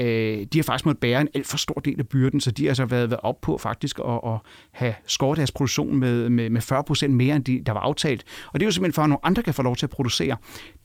øh, 0.00 0.46
de 0.52 0.58
har 0.58 0.62
faktisk 0.62 0.86
måttet 0.86 1.00
bære 1.00 1.20
en 1.20 1.28
alt 1.34 1.46
for 1.46 1.56
stor 1.56 1.74
del 1.74 1.98
af 1.98 2.08
byrden, 2.08 2.40
så 2.40 2.50
de 2.50 2.62
har 2.62 2.70
altså 2.70 2.84
været, 2.84 3.10
været 3.10 3.20
op 3.22 3.40
på 3.40 3.58
faktisk 3.58 3.98
at, 3.98 4.20
at 4.26 4.38
have 4.72 4.94
skåret 5.06 5.36
deres 5.36 5.52
produktion 5.52 5.96
med, 5.96 6.28
med, 6.28 6.50
med 6.50 6.60
40 6.60 6.84
procent 6.84 7.14
mere, 7.14 7.36
end 7.36 7.44
de, 7.44 7.62
der 7.66 7.72
var 7.72 7.80
aftalt. 7.80 8.24
Og 8.52 8.60
det 8.60 8.64
er 8.64 8.66
jo 8.66 8.72
simpelthen 8.72 8.94
for, 8.94 9.02
at 9.02 9.08
nogle 9.08 9.26
andre 9.26 9.42
kan 9.42 9.54
få 9.54 9.62
lov 9.62 9.76
til 9.76 9.86
at 9.86 9.90
producere. 9.90 10.36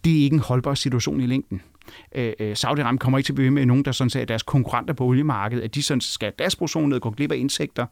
Det 0.03 0.19
er 0.19 0.23
ikke 0.23 0.33
en 0.33 0.39
holdbar 0.39 0.73
situation 0.73 1.21
i 1.21 1.25
længden. 1.25 1.61
Øh, 2.15 2.33
øh 2.39 2.55
Saudi-Arabien 2.65 2.97
kommer 2.97 3.17
ikke 3.17 3.27
til 3.27 3.33
at 3.33 3.35
blive 3.35 3.51
med 3.51 3.65
nogen, 3.65 3.85
der 3.85 3.91
sådan 3.91 4.21
er 4.21 4.25
deres 4.25 4.43
konkurrenter 4.43 4.93
på 4.93 5.05
oliemarkedet, 5.05 5.63
at 5.63 5.75
de 5.75 5.83
sådan 5.83 6.01
skal 6.01 6.33
deres 6.39 6.55
produktion 6.55 6.89
ned, 6.89 6.99
gå 6.99 7.11
glip 7.11 7.31
af 7.31 7.37
indtægter, 7.37 7.85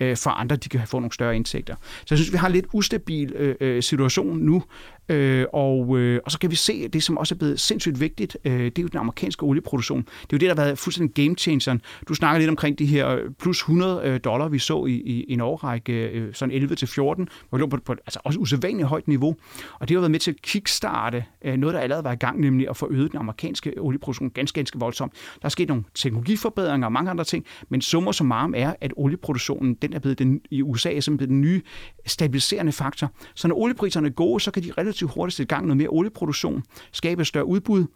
øh, 0.00 0.16
for 0.16 0.30
andre 0.30 0.56
de 0.56 0.68
kan 0.68 0.80
få 0.86 0.98
nogle 0.98 1.12
større 1.12 1.36
indtægter. 1.36 1.74
Så 1.80 2.06
jeg 2.10 2.18
synes, 2.18 2.32
vi 2.32 2.36
har 2.36 2.46
en 2.46 2.52
lidt 2.52 2.66
ustabil 2.72 3.32
øh, 3.32 3.56
øh 3.60 3.82
situation 3.82 4.38
nu, 4.38 4.62
øh, 5.10 5.46
og, 5.52 5.98
øh, 5.98 6.20
og 6.24 6.30
så 6.30 6.38
kan 6.38 6.50
vi 6.50 6.56
se, 6.56 6.88
det, 6.88 7.02
som 7.02 7.18
også 7.18 7.34
er 7.34 7.38
blevet 7.38 7.60
sindssygt 7.60 8.00
vigtigt, 8.00 8.36
øh, 8.44 8.52
det 8.52 8.78
er 8.78 8.82
jo 8.82 8.88
den 8.88 8.98
amerikanske 8.98 9.42
olieproduktion. 9.42 10.02
Det 10.02 10.06
er 10.06 10.26
jo 10.32 10.38
det, 10.38 10.40
der 10.40 10.48
har 10.48 10.64
været 10.64 10.78
fuldstændig 10.78 11.24
game 11.24 11.36
changeren. 11.36 11.80
Du 12.08 12.14
snakker 12.14 12.38
lidt 12.38 12.50
omkring 12.50 12.78
de 12.78 12.86
her 12.86 13.18
plus 13.38 13.58
100 13.58 14.02
øh, 14.04 14.20
dollar, 14.24 14.48
vi 14.48 14.58
så 14.58 14.84
i, 14.84 14.92
i, 14.92 15.32
en 15.32 15.40
årrække, 15.40 15.92
øh, 15.92 16.34
sådan 16.34 16.54
11 16.54 16.74
til 16.74 16.88
14, 16.88 17.28
hvor 17.48 17.58
vi 17.58 17.60
lå 17.60 17.66
på, 17.66 17.76
på 17.84 17.92
altså 17.92 18.20
også 18.24 18.38
usædvanligt 18.38 18.88
højt 18.88 19.08
niveau. 19.08 19.36
Og 19.78 19.88
det 19.88 19.94
har 19.94 20.00
været 20.00 20.10
med 20.10 20.20
til 20.20 20.30
at 20.30 20.42
kickstarte 20.42 21.24
øh, 21.44 21.56
noget, 21.56 21.74
der 21.74 21.80
allerede 21.80 22.04
var 22.04 22.12
i 22.12 22.16
gang, 22.16 22.40
nemlig 22.40 22.68
at 22.68 22.76
få 22.76 22.88
øget 22.90 23.12
den 23.12 23.18
amerikanske 23.18 23.74
olieproduktion 23.78 24.30
ganske, 24.30 24.54
ganske 24.54 24.78
voldsomt. 24.78 25.12
Der 25.12 25.46
er 25.46 25.48
sket 25.48 25.68
nogle 25.68 25.84
teknologiforbedringer 25.94 26.86
og 26.86 26.92
mange 26.92 27.10
andre 27.10 27.24
ting, 27.24 27.44
men 27.68 27.80
summer 27.80 28.12
som 28.12 28.32
arm 28.32 28.54
er, 28.56 28.74
at 28.80 28.92
olieproduktionen 28.96 29.74
den 29.74 29.92
er 29.92 29.98
blevet 29.98 30.18
den, 30.18 30.40
i 30.50 30.62
USA 30.62 30.92
er 30.92 31.00
simpelthen 31.00 31.34
den 31.34 31.40
nye 31.40 31.62
stabiliserende 32.06 32.72
faktor. 32.72 33.12
Så 33.34 33.48
når 33.48 33.56
oliepriserne 33.56 34.08
er 34.08 34.12
gode, 34.12 34.40
så 34.40 34.50
kan 34.50 34.62
de 34.62 34.72
relativt 34.78 34.99
hurtigt 35.08 35.36
sætte 35.36 35.48
i 35.48 35.54
gang 35.54 35.66
noget 35.66 35.76
mere 35.76 35.88
olieproduktion, 35.88 36.62
skabe 36.92 37.20
et 37.20 37.26
større 37.26 37.44
udbud, 37.44 37.86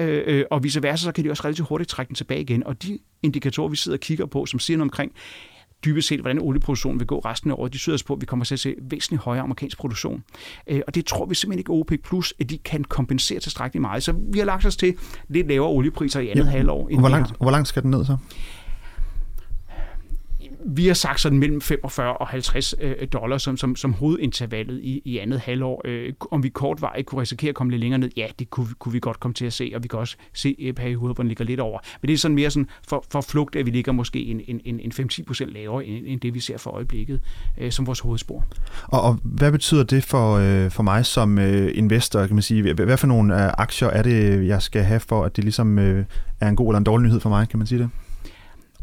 øh, 0.00 0.22
øh, 0.26 0.44
og 0.50 0.64
vice 0.64 0.82
versa, 0.82 1.04
så 1.04 1.12
kan 1.12 1.24
de 1.24 1.30
også 1.30 1.44
relativt 1.44 1.68
hurtigt 1.68 1.90
trække 1.90 2.08
den 2.08 2.16
tilbage 2.16 2.40
igen. 2.40 2.66
Og 2.66 2.82
de 2.82 2.98
indikatorer, 3.22 3.68
vi 3.68 3.76
sidder 3.76 3.96
og 3.96 4.00
kigger 4.00 4.26
på, 4.26 4.46
som 4.46 4.60
siger 4.60 4.76
noget 4.76 4.86
omkring, 4.86 5.12
dybest 5.84 6.08
set, 6.08 6.20
hvordan 6.20 6.38
olieproduktionen 6.38 7.00
vil 7.00 7.06
gå 7.06 7.18
resten 7.18 7.50
af 7.50 7.54
året. 7.58 7.72
De 7.72 7.78
syder 7.78 8.02
på, 8.06 8.14
at 8.14 8.20
vi 8.20 8.26
kommer 8.26 8.44
til 8.44 8.54
at 8.54 8.60
se 8.60 8.74
væsentligt 8.90 9.22
højere 9.22 9.42
amerikansk 9.42 9.78
produktion. 9.78 10.24
Øh, 10.66 10.80
og 10.86 10.94
det 10.94 11.06
tror 11.06 11.26
vi 11.26 11.34
simpelthen 11.34 11.58
ikke, 11.58 11.72
OPEC 11.72 12.00
Plus, 12.02 12.34
at 12.40 12.50
de 12.50 12.58
kan 12.58 12.84
kompensere 12.84 13.40
tilstrækkeligt 13.40 13.80
meget. 13.80 14.02
Så 14.02 14.14
vi 14.32 14.38
har 14.38 14.46
lagt 14.46 14.66
os 14.66 14.76
til 14.76 14.94
lidt 15.28 15.48
lavere 15.48 15.70
oliepriser 15.70 16.20
i 16.20 16.28
andet 16.28 16.44
ja. 16.44 16.50
halvår. 16.50 16.98
Hvor 16.98 17.08
langt, 17.08 17.32
hvor 17.40 17.50
langt 17.50 17.68
skal 17.68 17.82
den 17.82 17.90
ned 17.90 18.04
så? 18.04 18.16
Vi 20.68 20.86
har 20.86 20.94
sagt 20.94 21.20
sådan 21.20 21.38
mellem 21.38 21.60
45 21.60 22.16
og 22.16 22.26
50 22.26 22.74
øh, 22.80 23.08
dollar 23.12 23.38
som, 23.38 23.56
som, 23.56 23.76
som 23.76 23.92
hovedintervallet 23.92 24.80
i, 24.82 25.02
i 25.04 25.18
andet 25.18 25.40
halvår. 25.40 25.82
Øh, 25.84 26.12
om 26.30 26.42
vi 26.42 26.48
kortvarigt 26.48 27.06
kunne 27.06 27.20
risikere 27.20 27.48
at 27.48 27.54
komme 27.54 27.70
lidt 27.70 27.80
længere 27.80 27.98
ned, 27.98 28.10
ja, 28.16 28.26
det 28.38 28.50
kunne, 28.50 28.66
kunne 28.78 28.92
vi 28.92 29.00
godt 29.00 29.20
komme 29.20 29.34
til 29.34 29.46
at 29.46 29.52
se, 29.52 29.72
og 29.74 29.82
vi 29.82 29.88
kan 29.88 29.98
også 29.98 30.16
se 30.32 30.54
i 30.58 30.72
perioder, 30.72 31.14
hvor 31.14 31.22
den 31.22 31.28
ligger 31.28 31.44
lidt 31.44 31.60
over. 31.60 31.78
Men 32.02 32.08
det 32.08 32.14
er 32.14 32.18
sådan 32.18 32.34
mere 32.34 32.50
sådan 32.50 32.68
for, 32.88 33.04
for 33.10 33.20
flugt, 33.20 33.56
at 33.56 33.66
vi 33.66 33.70
ligger 33.70 33.92
måske 33.92 34.24
en, 34.24 34.40
en, 34.48 34.60
en, 34.64 34.80
en 34.80 34.92
5-10 35.12 35.24
procent 35.24 35.50
lavere, 35.50 35.84
end, 35.84 36.04
end 36.06 36.20
det 36.20 36.34
vi 36.34 36.40
ser 36.40 36.58
for 36.58 36.70
øjeblikket 36.70 37.20
øh, 37.58 37.72
som 37.72 37.86
vores 37.86 38.00
hovedspor. 38.00 38.44
Og, 38.86 39.02
og 39.02 39.18
hvad 39.22 39.52
betyder 39.52 39.84
det 39.84 40.04
for, 40.04 40.36
øh, 40.36 40.70
for 40.70 40.82
mig 40.82 41.06
som 41.06 41.38
øh, 41.38 41.70
investor, 41.74 42.26
kan 42.26 42.36
man 42.36 42.42
sige? 42.42 42.74
Hvad 42.74 42.96
for 42.96 43.06
nogle 43.06 43.44
øh, 43.44 43.52
aktier 43.58 43.88
er 43.88 44.02
det, 44.02 44.46
jeg 44.46 44.62
skal 44.62 44.82
have 44.82 45.00
for, 45.00 45.24
at 45.24 45.36
det 45.36 45.44
ligesom 45.44 45.78
øh, 45.78 46.04
er 46.40 46.48
en 46.48 46.56
god 46.56 46.68
eller 46.68 46.78
en 46.78 46.84
dårlig 46.84 47.06
nyhed 47.06 47.20
for 47.20 47.28
mig, 47.28 47.48
kan 47.48 47.58
man 47.58 47.66
sige 47.66 47.78
det? 47.78 47.90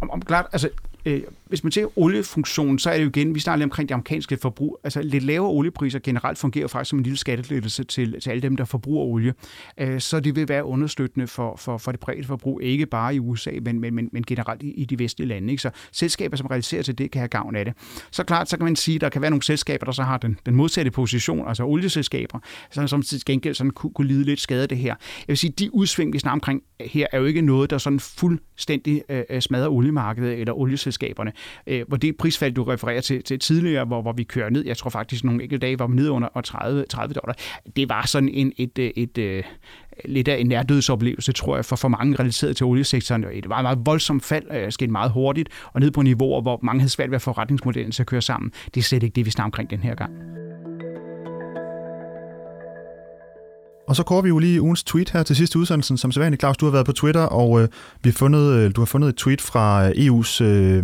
Om, 0.02 0.12
om 0.12 0.22
klart, 0.22 0.46
altså 0.52 0.70
øh, 1.06 1.22
hvis 1.54 1.64
man 1.64 1.72
ser 1.72 2.00
oliefunktionen, 2.00 2.80
så 2.80 2.90
er 2.90 2.98
det 2.98 3.04
jo 3.04 3.10
igen, 3.10 3.36
vi 3.36 3.40
snakker 3.40 3.58
lidt 3.58 3.66
omkring 3.66 3.90
det 3.90 3.94
amerikanske 3.94 4.38
forbrug. 4.38 4.80
Altså 4.84 5.02
lidt 5.02 5.24
lavere 5.24 5.50
oliepriser 5.50 6.00
generelt 6.00 6.38
fungerer 6.38 6.68
faktisk 6.68 6.90
som 6.90 7.00
en 7.00 7.04
lille 7.04 7.18
skattelettelse 7.18 7.84
til, 7.84 8.22
til 8.22 8.30
alle 8.30 8.42
dem, 8.42 8.56
der 8.56 8.66
forbruger 8.66 9.06
olie. 9.06 9.34
Øh, 9.78 10.00
så 10.00 10.20
det 10.20 10.36
vil 10.36 10.50
være 10.50 10.66
understøttende 10.66 11.28
for, 11.28 11.56
for, 11.56 11.78
for 11.78 11.92
det 11.92 12.00
private 12.00 12.28
forbrug, 12.28 12.62
ikke 12.62 12.86
bare 12.86 13.16
i 13.16 13.20
USA, 13.20 13.52
men, 13.62 13.80
men, 13.80 13.96
men, 13.96 14.10
men 14.12 14.24
generelt 14.24 14.64
i, 14.64 14.72
i 14.72 14.86
de 14.86 15.00
vestlige 15.00 15.28
lande. 15.28 15.52
Ikke? 15.52 15.62
Så 15.62 15.70
selskaber, 15.92 16.38
som 16.38 16.48
realiserer 16.48 16.82
til 16.82 16.98
det, 16.98 17.12
kan 17.12 17.20
have 17.20 17.28
gavn 17.28 17.56
af 17.56 17.66
det. 17.66 17.74
Så 18.12 18.24
klart, 18.24 18.50
så 18.50 18.58
kan 18.58 18.64
man 18.64 18.76
sige, 18.76 18.96
at 18.96 19.02
der 19.02 19.10
kan 19.10 19.22
være 19.22 19.32
nogle 19.32 19.44
selskaber, 19.44 19.86
der 19.86 19.92
så 19.92 20.04
har 20.04 20.18
den, 20.18 20.40
den 20.46 20.56
modsatte 20.56 20.92
position, 20.92 21.48
altså 21.48 21.64
olieselskaber, 21.64 22.40
som, 22.72 22.88
som 22.88 23.02
til 23.02 23.26
gengæld 23.26 23.56
sådan 23.56 23.72
kunne, 23.72 23.94
kunne 23.94 24.08
lide 24.08 24.24
lidt 24.24 24.40
skade 24.40 24.62
af 24.62 24.70
det 24.70 24.78
her. 24.78 24.96
Jeg 25.20 25.28
vil 25.28 25.38
sige, 25.38 25.52
de 25.52 25.76
udsving, 25.76 26.14
vi 26.14 26.20
snakker 26.20 26.34
omkring 26.34 26.62
her, 26.82 27.08
er 27.12 27.20
jo 27.20 27.26
ikke 27.26 27.42
noget, 27.42 27.70
der 27.70 27.78
sådan 27.78 28.00
fuldstændig 28.00 29.04
øh, 29.10 29.24
øh 29.30 29.42
smadrer 29.42 29.70
oliemarkedet 29.70 30.40
eller 30.40 30.54
olieselskaberne 30.54 31.32
øh, 31.68 31.84
hvor 31.88 31.98
det 31.98 32.18
prisfald, 32.18 32.54
du 32.54 32.64
refererer 32.64 33.02
til, 33.02 33.24
til 33.24 33.40
tidligere, 33.40 33.86
hvor, 33.86 34.02
hvor 34.02 34.14
vi 34.14 34.24
kører 34.24 34.50
ned, 34.50 34.66
jeg 34.66 34.78
tror 34.78 34.90
faktisk 34.90 35.24
nogle 35.24 35.44
enkelte 35.44 35.66
dage 35.66 35.80
var 35.80 35.88
vi 35.88 35.96
nede 35.96 36.12
under 36.12 36.42
30, 36.44 36.86
30 36.90 37.14
dollar, 37.14 37.36
det 37.76 37.90
var 37.90 38.06
sådan 38.06 38.30
en, 38.30 38.54
et, 38.58 38.80
øh, 38.80 38.92
et, 38.96 39.18
et, 39.18 39.18
et 39.18 39.46
lidt 40.06 40.28
af 40.28 40.38
en 40.38 40.48
nærdødsoplevelse, 40.48 41.32
tror 41.32 41.56
jeg, 41.56 41.66
for, 41.66 41.76
for 41.76 41.88
mange 41.88 42.16
relateret 42.20 42.58
til 42.58 42.66
oliesektoren. 42.66 43.24
Øh, 43.24 43.34
et 43.34 43.48
meget, 43.48 43.64
meget 43.64 43.80
voldsomt 43.86 44.26
fald, 44.26 44.44
øh, 44.52 44.72
skete 44.72 44.92
meget 44.92 45.12
hurtigt, 45.12 45.50
og 45.74 45.80
ned 45.80 45.92
på 45.92 46.02
niveauer, 46.02 46.42
hvor 46.42 46.60
mange 46.64 46.80
havde 46.80 46.92
svært 46.92 47.12
ved 47.12 47.16
at 47.16 47.22
få 47.22 47.32
retningsmodellen 47.32 47.92
til 47.92 48.04
at 48.04 48.08
køre 48.08 48.22
sammen. 48.22 48.52
Det 48.74 48.82
er 48.82 48.84
slet 48.84 49.04
ikke 49.04 49.16
det, 49.16 49.26
vi 49.26 49.32
snakker 49.32 49.48
omkring 49.48 49.70
den 49.70 49.80
her 49.80 49.96
gang. 49.96 50.12
Og 53.88 53.96
så 53.96 54.04
går 54.04 54.22
vi 54.22 54.30
jo 54.30 54.40
lige 54.40 54.62
ugens 54.62 54.84
tweet 54.84 55.10
her 55.10 55.24
til 55.24 55.36
sidste 55.36 55.60
udsendelsen. 55.60 55.98
Som 55.98 56.12
sædvanligt, 56.12 56.42
Claus, 56.42 56.58
du 56.58 56.66
har 56.66 56.72
været 56.72 56.86
på 56.86 56.92
Twitter, 56.92 57.22
og 57.22 57.62
øh, 57.62 57.68
vi 58.04 58.10
har 58.10 58.14
fundet, 58.14 58.54
øh, 58.54 58.72
du 58.76 58.82
har 58.82 58.86
fundet 58.86 59.10
et 59.10 59.16
tweet 59.16 59.42
fra 59.42 59.90
EU's 59.90 60.44
øh, 60.44 60.84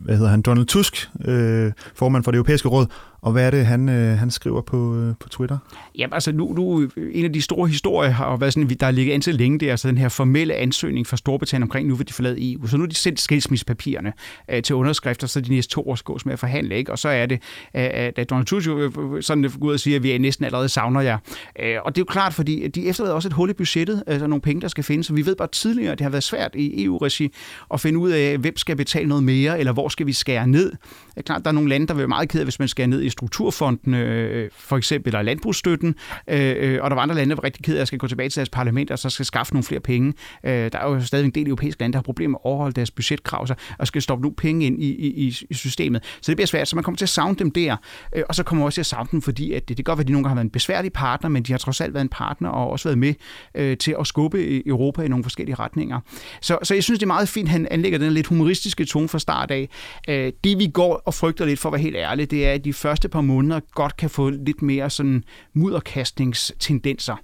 hvad 0.00 0.16
hedder 0.16 0.30
han, 0.30 0.42
Donald 0.42 0.66
Tusk, 0.66 1.10
øh, 1.24 1.72
formand 1.94 2.24
for 2.24 2.30
det 2.30 2.36
europæiske 2.36 2.68
råd, 2.68 2.86
og 3.22 3.32
hvad 3.32 3.46
er 3.46 3.50
det, 3.50 3.66
han, 3.66 3.88
øh, 3.88 4.18
han 4.18 4.30
skriver 4.30 4.60
på, 4.60 4.96
øh, 4.96 5.14
på 5.20 5.28
Twitter? 5.28 5.58
Jamen 5.98 6.14
altså, 6.14 6.32
nu, 6.32 6.52
nu, 6.52 6.88
en 7.12 7.24
af 7.24 7.32
de 7.32 7.42
store 7.42 7.68
historier 7.68 8.10
har 8.10 8.36
været 8.36 8.52
sådan, 8.52 8.68
der 8.80 8.90
ligger 8.90 9.14
indtil 9.14 9.34
længe, 9.34 9.58
det 9.58 9.66
er 9.66 9.70
altså 9.70 9.88
den 9.88 9.98
her 9.98 10.08
formelle 10.08 10.54
ansøgning 10.54 11.06
fra 11.06 11.16
Storbritannien 11.16 11.62
omkring, 11.62 11.88
nu 11.88 11.94
vil 11.94 12.08
de 12.08 12.12
forlade 12.12 12.52
EU. 12.52 12.66
Så 12.66 12.76
nu 12.76 12.82
har 12.82 12.88
de 12.88 12.94
sendt 12.94 13.20
skilsmissepapirerne 13.20 14.12
øh, 14.50 14.62
til 14.62 14.74
underskrifter, 14.74 15.26
så 15.26 15.40
de 15.40 15.50
næste 15.50 15.74
to 15.74 15.88
år 15.88 15.94
skal 15.94 16.04
gås 16.04 16.26
med 16.26 16.32
at 16.32 16.38
forhandle, 16.38 16.76
ikke? 16.76 16.92
Og 16.92 16.98
så 16.98 17.08
er 17.08 17.26
det, 17.26 17.42
øh, 17.76 17.84
øh 17.84 17.90
at 18.16 18.30
Donald 18.30 18.46
Tusk 18.46 18.68
øh, 18.68 18.92
øh, 18.98 19.22
sådan 19.22 19.50
går 19.60 19.66
ud 19.66 19.72
og 19.72 19.80
siger, 19.80 19.96
at 19.96 20.02
vi 20.02 20.12
er 20.12 20.18
næsten 20.18 20.44
allerede 20.44 20.68
savner 20.68 21.00
jer. 21.00 21.18
Øh, 21.60 21.76
og 21.84 21.94
det 21.94 22.00
er 22.00 22.02
jo 22.02 22.12
klart, 22.12 22.34
fordi 22.34 22.68
de 22.68 22.86
efterlader 22.86 23.14
også 23.14 23.28
et 23.28 23.32
hul 23.32 23.50
i 23.50 23.52
budgettet, 23.52 24.02
altså 24.06 24.26
nogle 24.26 24.40
penge, 24.40 24.60
der 24.60 24.68
skal 24.68 24.84
findes. 24.84 25.06
Så 25.06 25.14
vi 25.14 25.26
ved 25.26 25.36
bare 25.36 25.48
tidligere, 25.52 25.92
at 25.92 25.98
det 25.98 26.04
har 26.04 26.10
været 26.10 26.24
svært 26.24 26.50
i 26.54 26.84
EU-regi 26.84 27.32
at 27.74 27.80
finde 27.80 27.98
ud 27.98 28.10
af, 28.10 28.38
hvem 28.38 28.56
skal 28.56 28.76
betale 28.76 29.08
noget 29.08 29.24
mere, 29.24 29.58
eller 29.58 29.72
hvor 29.72 29.88
skal 29.88 30.06
vi 30.06 30.12
skære 30.12 30.46
ned. 30.46 30.70
Det 30.70 31.16
er 31.16 31.22
klart, 31.22 31.44
der 31.44 31.48
er 31.48 31.52
nogle 31.52 31.68
lande, 31.68 31.86
der 31.86 31.94
vil 31.94 31.98
være 31.98 32.08
meget 32.08 32.28
ked 32.28 32.40
af, 32.40 32.46
hvis 32.46 32.58
man 32.58 32.68
skærer 32.68 32.86
ned 32.86 33.02
i 33.02 33.09
strukturfonden, 33.10 33.94
øh, 33.94 34.50
for 34.52 34.76
eksempel, 34.76 35.08
eller 35.08 35.22
landbrugsstøtten, 35.22 35.94
øh, 36.28 36.54
øh, 36.58 36.78
og 36.82 36.90
der 36.90 36.94
var 36.94 37.02
andre 37.02 37.14
lande, 37.14 37.30
der 37.30 37.36
var 37.36 37.44
rigtig 37.44 37.64
ked 37.64 37.76
af 37.76 37.80
at 37.80 37.86
skal 37.86 37.98
gå 37.98 38.06
tilbage 38.06 38.28
til 38.28 38.36
deres 38.36 38.48
parlament, 38.48 38.90
og 38.90 38.98
så 38.98 39.10
skal 39.10 39.26
skaffe 39.26 39.54
nogle 39.54 39.64
flere 39.64 39.80
penge. 39.80 40.12
Øh, 40.44 40.52
der 40.52 40.78
er 40.78 40.90
jo 40.90 41.00
stadig 41.00 41.24
en 41.24 41.30
del 41.30 41.46
europæiske 41.46 41.80
lande, 41.80 41.92
der 41.92 41.98
har 41.98 42.02
problemer 42.02 42.30
med 42.30 42.38
at 42.44 42.48
overholde 42.48 42.74
deres 42.74 42.90
budgetkrav, 42.90 43.46
så, 43.46 43.54
og 43.78 43.86
skal 43.86 44.02
stoppe 44.02 44.22
nogle 44.22 44.36
penge 44.36 44.66
ind 44.66 44.82
i, 44.82 44.88
i, 44.88 45.34
i 45.50 45.54
systemet. 45.54 46.04
Så 46.04 46.30
det 46.32 46.36
bliver 46.36 46.46
svært, 46.46 46.68
så 46.68 46.76
man 46.76 46.84
kommer 46.84 46.96
til 46.96 47.04
at 47.04 47.08
savne 47.08 47.36
dem 47.36 47.50
der, 47.50 47.76
øh, 48.16 48.22
og 48.28 48.34
så 48.34 48.42
kommer 48.42 48.60
man 48.60 48.66
også 48.66 48.76
til 48.76 48.82
at 48.82 48.86
savne 48.86 49.08
dem, 49.12 49.22
fordi 49.22 49.52
at 49.52 49.68
det, 49.68 49.68
det 49.68 49.76
kan 49.76 49.84
godt 49.84 49.98
være, 49.98 50.02
at 50.02 50.08
de 50.08 50.12
nogle 50.12 50.24
gange 50.24 50.30
har 50.30 50.34
været 50.34 50.44
en 50.44 50.50
besværlig 50.50 50.92
partner, 50.92 51.30
men 51.30 51.42
de 51.42 51.52
har 51.52 51.58
trods 51.58 51.80
alt 51.80 51.94
været 51.94 52.04
en 52.04 52.08
partner, 52.08 52.48
og 52.48 52.70
også 52.70 52.88
været 52.88 52.98
med 52.98 53.14
øh, 53.54 53.76
til 53.76 53.96
at 54.00 54.06
skubbe 54.06 54.66
Europa 54.66 55.02
i 55.02 55.08
nogle 55.08 55.24
forskellige 55.24 55.54
retninger. 55.54 56.00
Så, 56.40 56.58
så 56.62 56.74
jeg 56.74 56.84
synes, 56.84 56.98
det 56.98 57.06
er 57.06 57.06
meget 57.06 57.28
fint, 57.28 57.48
at 57.48 57.52
han 57.52 57.68
anlægger 57.70 57.98
den 57.98 58.12
lidt 58.12 58.26
humoristiske 58.26 58.84
tone 58.84 59.08
fra 59.08 59.18
start 59.18 59.50
af. 59.50 59.68
Øh, 60.08 60.32
det 60.44 60.58
vi 60.58 60.66
går 60.66 61.02
og 61.04 61.14
frygter 61.14 61.44
lidt, 61.44 61.60
for 61.60 61.68
at 61.68 61.72
være 61.72 61.82
helt 61.82 61.96
ærlig, 61.96 62.30
det 62.30 62.46
er, 62.46 62.52
at 62.52 62.64
de 62.64 62.72
første 62.72 62.99
par 63.08 63.20
måneder 63.20 63.60
godt 63.74 63.96
kan 63.96 64.10
få 64.10 64.30
lidt 64.30 64.62
mere 64.62 64.90
sådan 64.90 65.24
mudderkastningstendenser. 65.52 67.16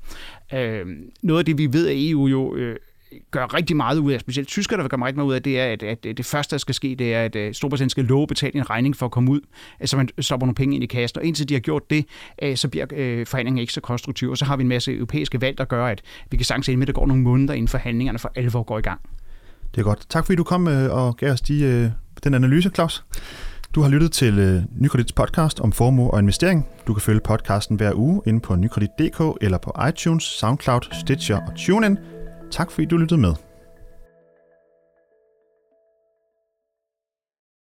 Øh, 0.55 0.87
noget 1.23 1.39
af 1.39 1.45
det, 1.45 1.59
vi 1.59 1.73
ved, 1.73 1.89
at 1.89 1.95
EU 1.97 2.27
jo 2.27 2.55
øh, 2.55 2.77
gør 3.31 3.55
rigtig 3.55 3.77
meget 3.77 3.99
ud 3.99 4.13
af, 4.13 4.21
specielt 4.21 4.49
tyskerne 4.49 4.83
der 4.83 4.89
gør 4.89 4.97
rigtig 4.97 5.17
meget 5.17 5.29
ud 5.29 5.35
af, 5.35 5.43
det 5.43 5.61
er, 5.61 5.73
at, 5.73 5.83
at 5.83 6.05
det 6.05 6.25
første, 6.25 6.51
der 6.55 6.59
skal 6.59 6.75
ske, 6.75 6.95
det 6.99 7.15
er, 7.15 7.25
at 7.25 7.37
øh, 7.37 7.55
Storbritannien 7.55 7.91
skal 7.91 8.05
love 8.05 8.23
at 8.23 8.29
betale 8.29 8.55
en 8.55 8.71
regning 8.71 8.97
for 8.97 9.07
at 9.07 9.13
komme 9.13 9.31
ud, 9.31 9.41
så 9.85 9.97
man 9.97 10.09
stopper 10.19 10.47
nogle 10.47 10.55
penge 10.55 10.75
ind 10.75 10.85
i 10.85 10.87
kassen. 10.87 11.19
Og 11.19 11.25
indtil 11.25 11.49
de 11.49 11.55
har 11.55 11.61
gjort 11.61 11.91
det, 11.91 12.05
øh, 12.43 12.57
så 12.57 12.69
bliver 12.69 12.87
øh, 12.93 13.27
forhandlingen 13.27 13.61
ikke 13.61 13.73
så 13.73 13.81
konstruktiv. 13.81 14.31
Og 14.31 14.39
så 14.39 14.45
har 14.45 14.57
vi 14.57 14.63
en 14.63 14.69
masse 14.69 14.93
europæiske 14.93 15.41
valg, 15.41 15.59
der 15.59 15.65
gør, 15.65 15.87
at 15.87 16.03
vi 16.31 16.37
kan 16.37 16.45
sagtens 16.45 16.69
ende 16.69 16.79
med, 16.79 16.85
at 16.85 16.95
der 16.95 17.01
går 17.01 17.07
nogle 17.07 17.23
måneder, 17.23 17.55
inden 17.55 17.69
forhandlingerne 17.69 18.19
for 18.19 18.33
alvor 18.35 18.63
går 18.63 18.79
i 18.79 18.83
gang. 18.83 19.01
Det 19.75 19.81
er 19.81 19.85
godt. 19.85 20.07
Tak 20.09 20.27
fordi 20.27 20.37
du 20.37 20.45
kom 20.45 20.69
øh, 20.69 20.95
og 20.95 21.17
gav 21.17 21.33
os 21.33 21.41
de, 21.41 21.63
øh, 21.63 21.91
den 22.25 22.35
analyse, 22.35 22.71
Claus. 22.75 23.05
Du 23.75 23.83
har 23.83 23.89
lyttet 23.89 24.13
til 24.13 24.39
øh, 24.39 24.63
Nykredits 24.81 25.13
podcast 25.13 25.61
om 25.61 25.73
formue 25.73 26.11
og 26.11 26.19
investering. 26.19 26.67
Du 26.87 26.95
kan 26.95 27.01
følge 27.01 27.21
podcasten 27.21 27.77
hver 27.77 27.93
uge 27.95 28.23
inde 28.27 28.41
på 28.41 28.57
nykredit.dk 28.57 29.39
eller 29.41 29.59
på 29.59 29.73
iTunes, 29.89 30.25
SoundCloud, 30.25 30.81
Stitcher 30.93 31.37
og 31.37 31.57
TuneIn. 31.57 31.99
Tak 32.51 32.71
fordi 32.71 32.87
du 32.87 32.97
lyttede 32.97 33.21
med. 33.21 33.46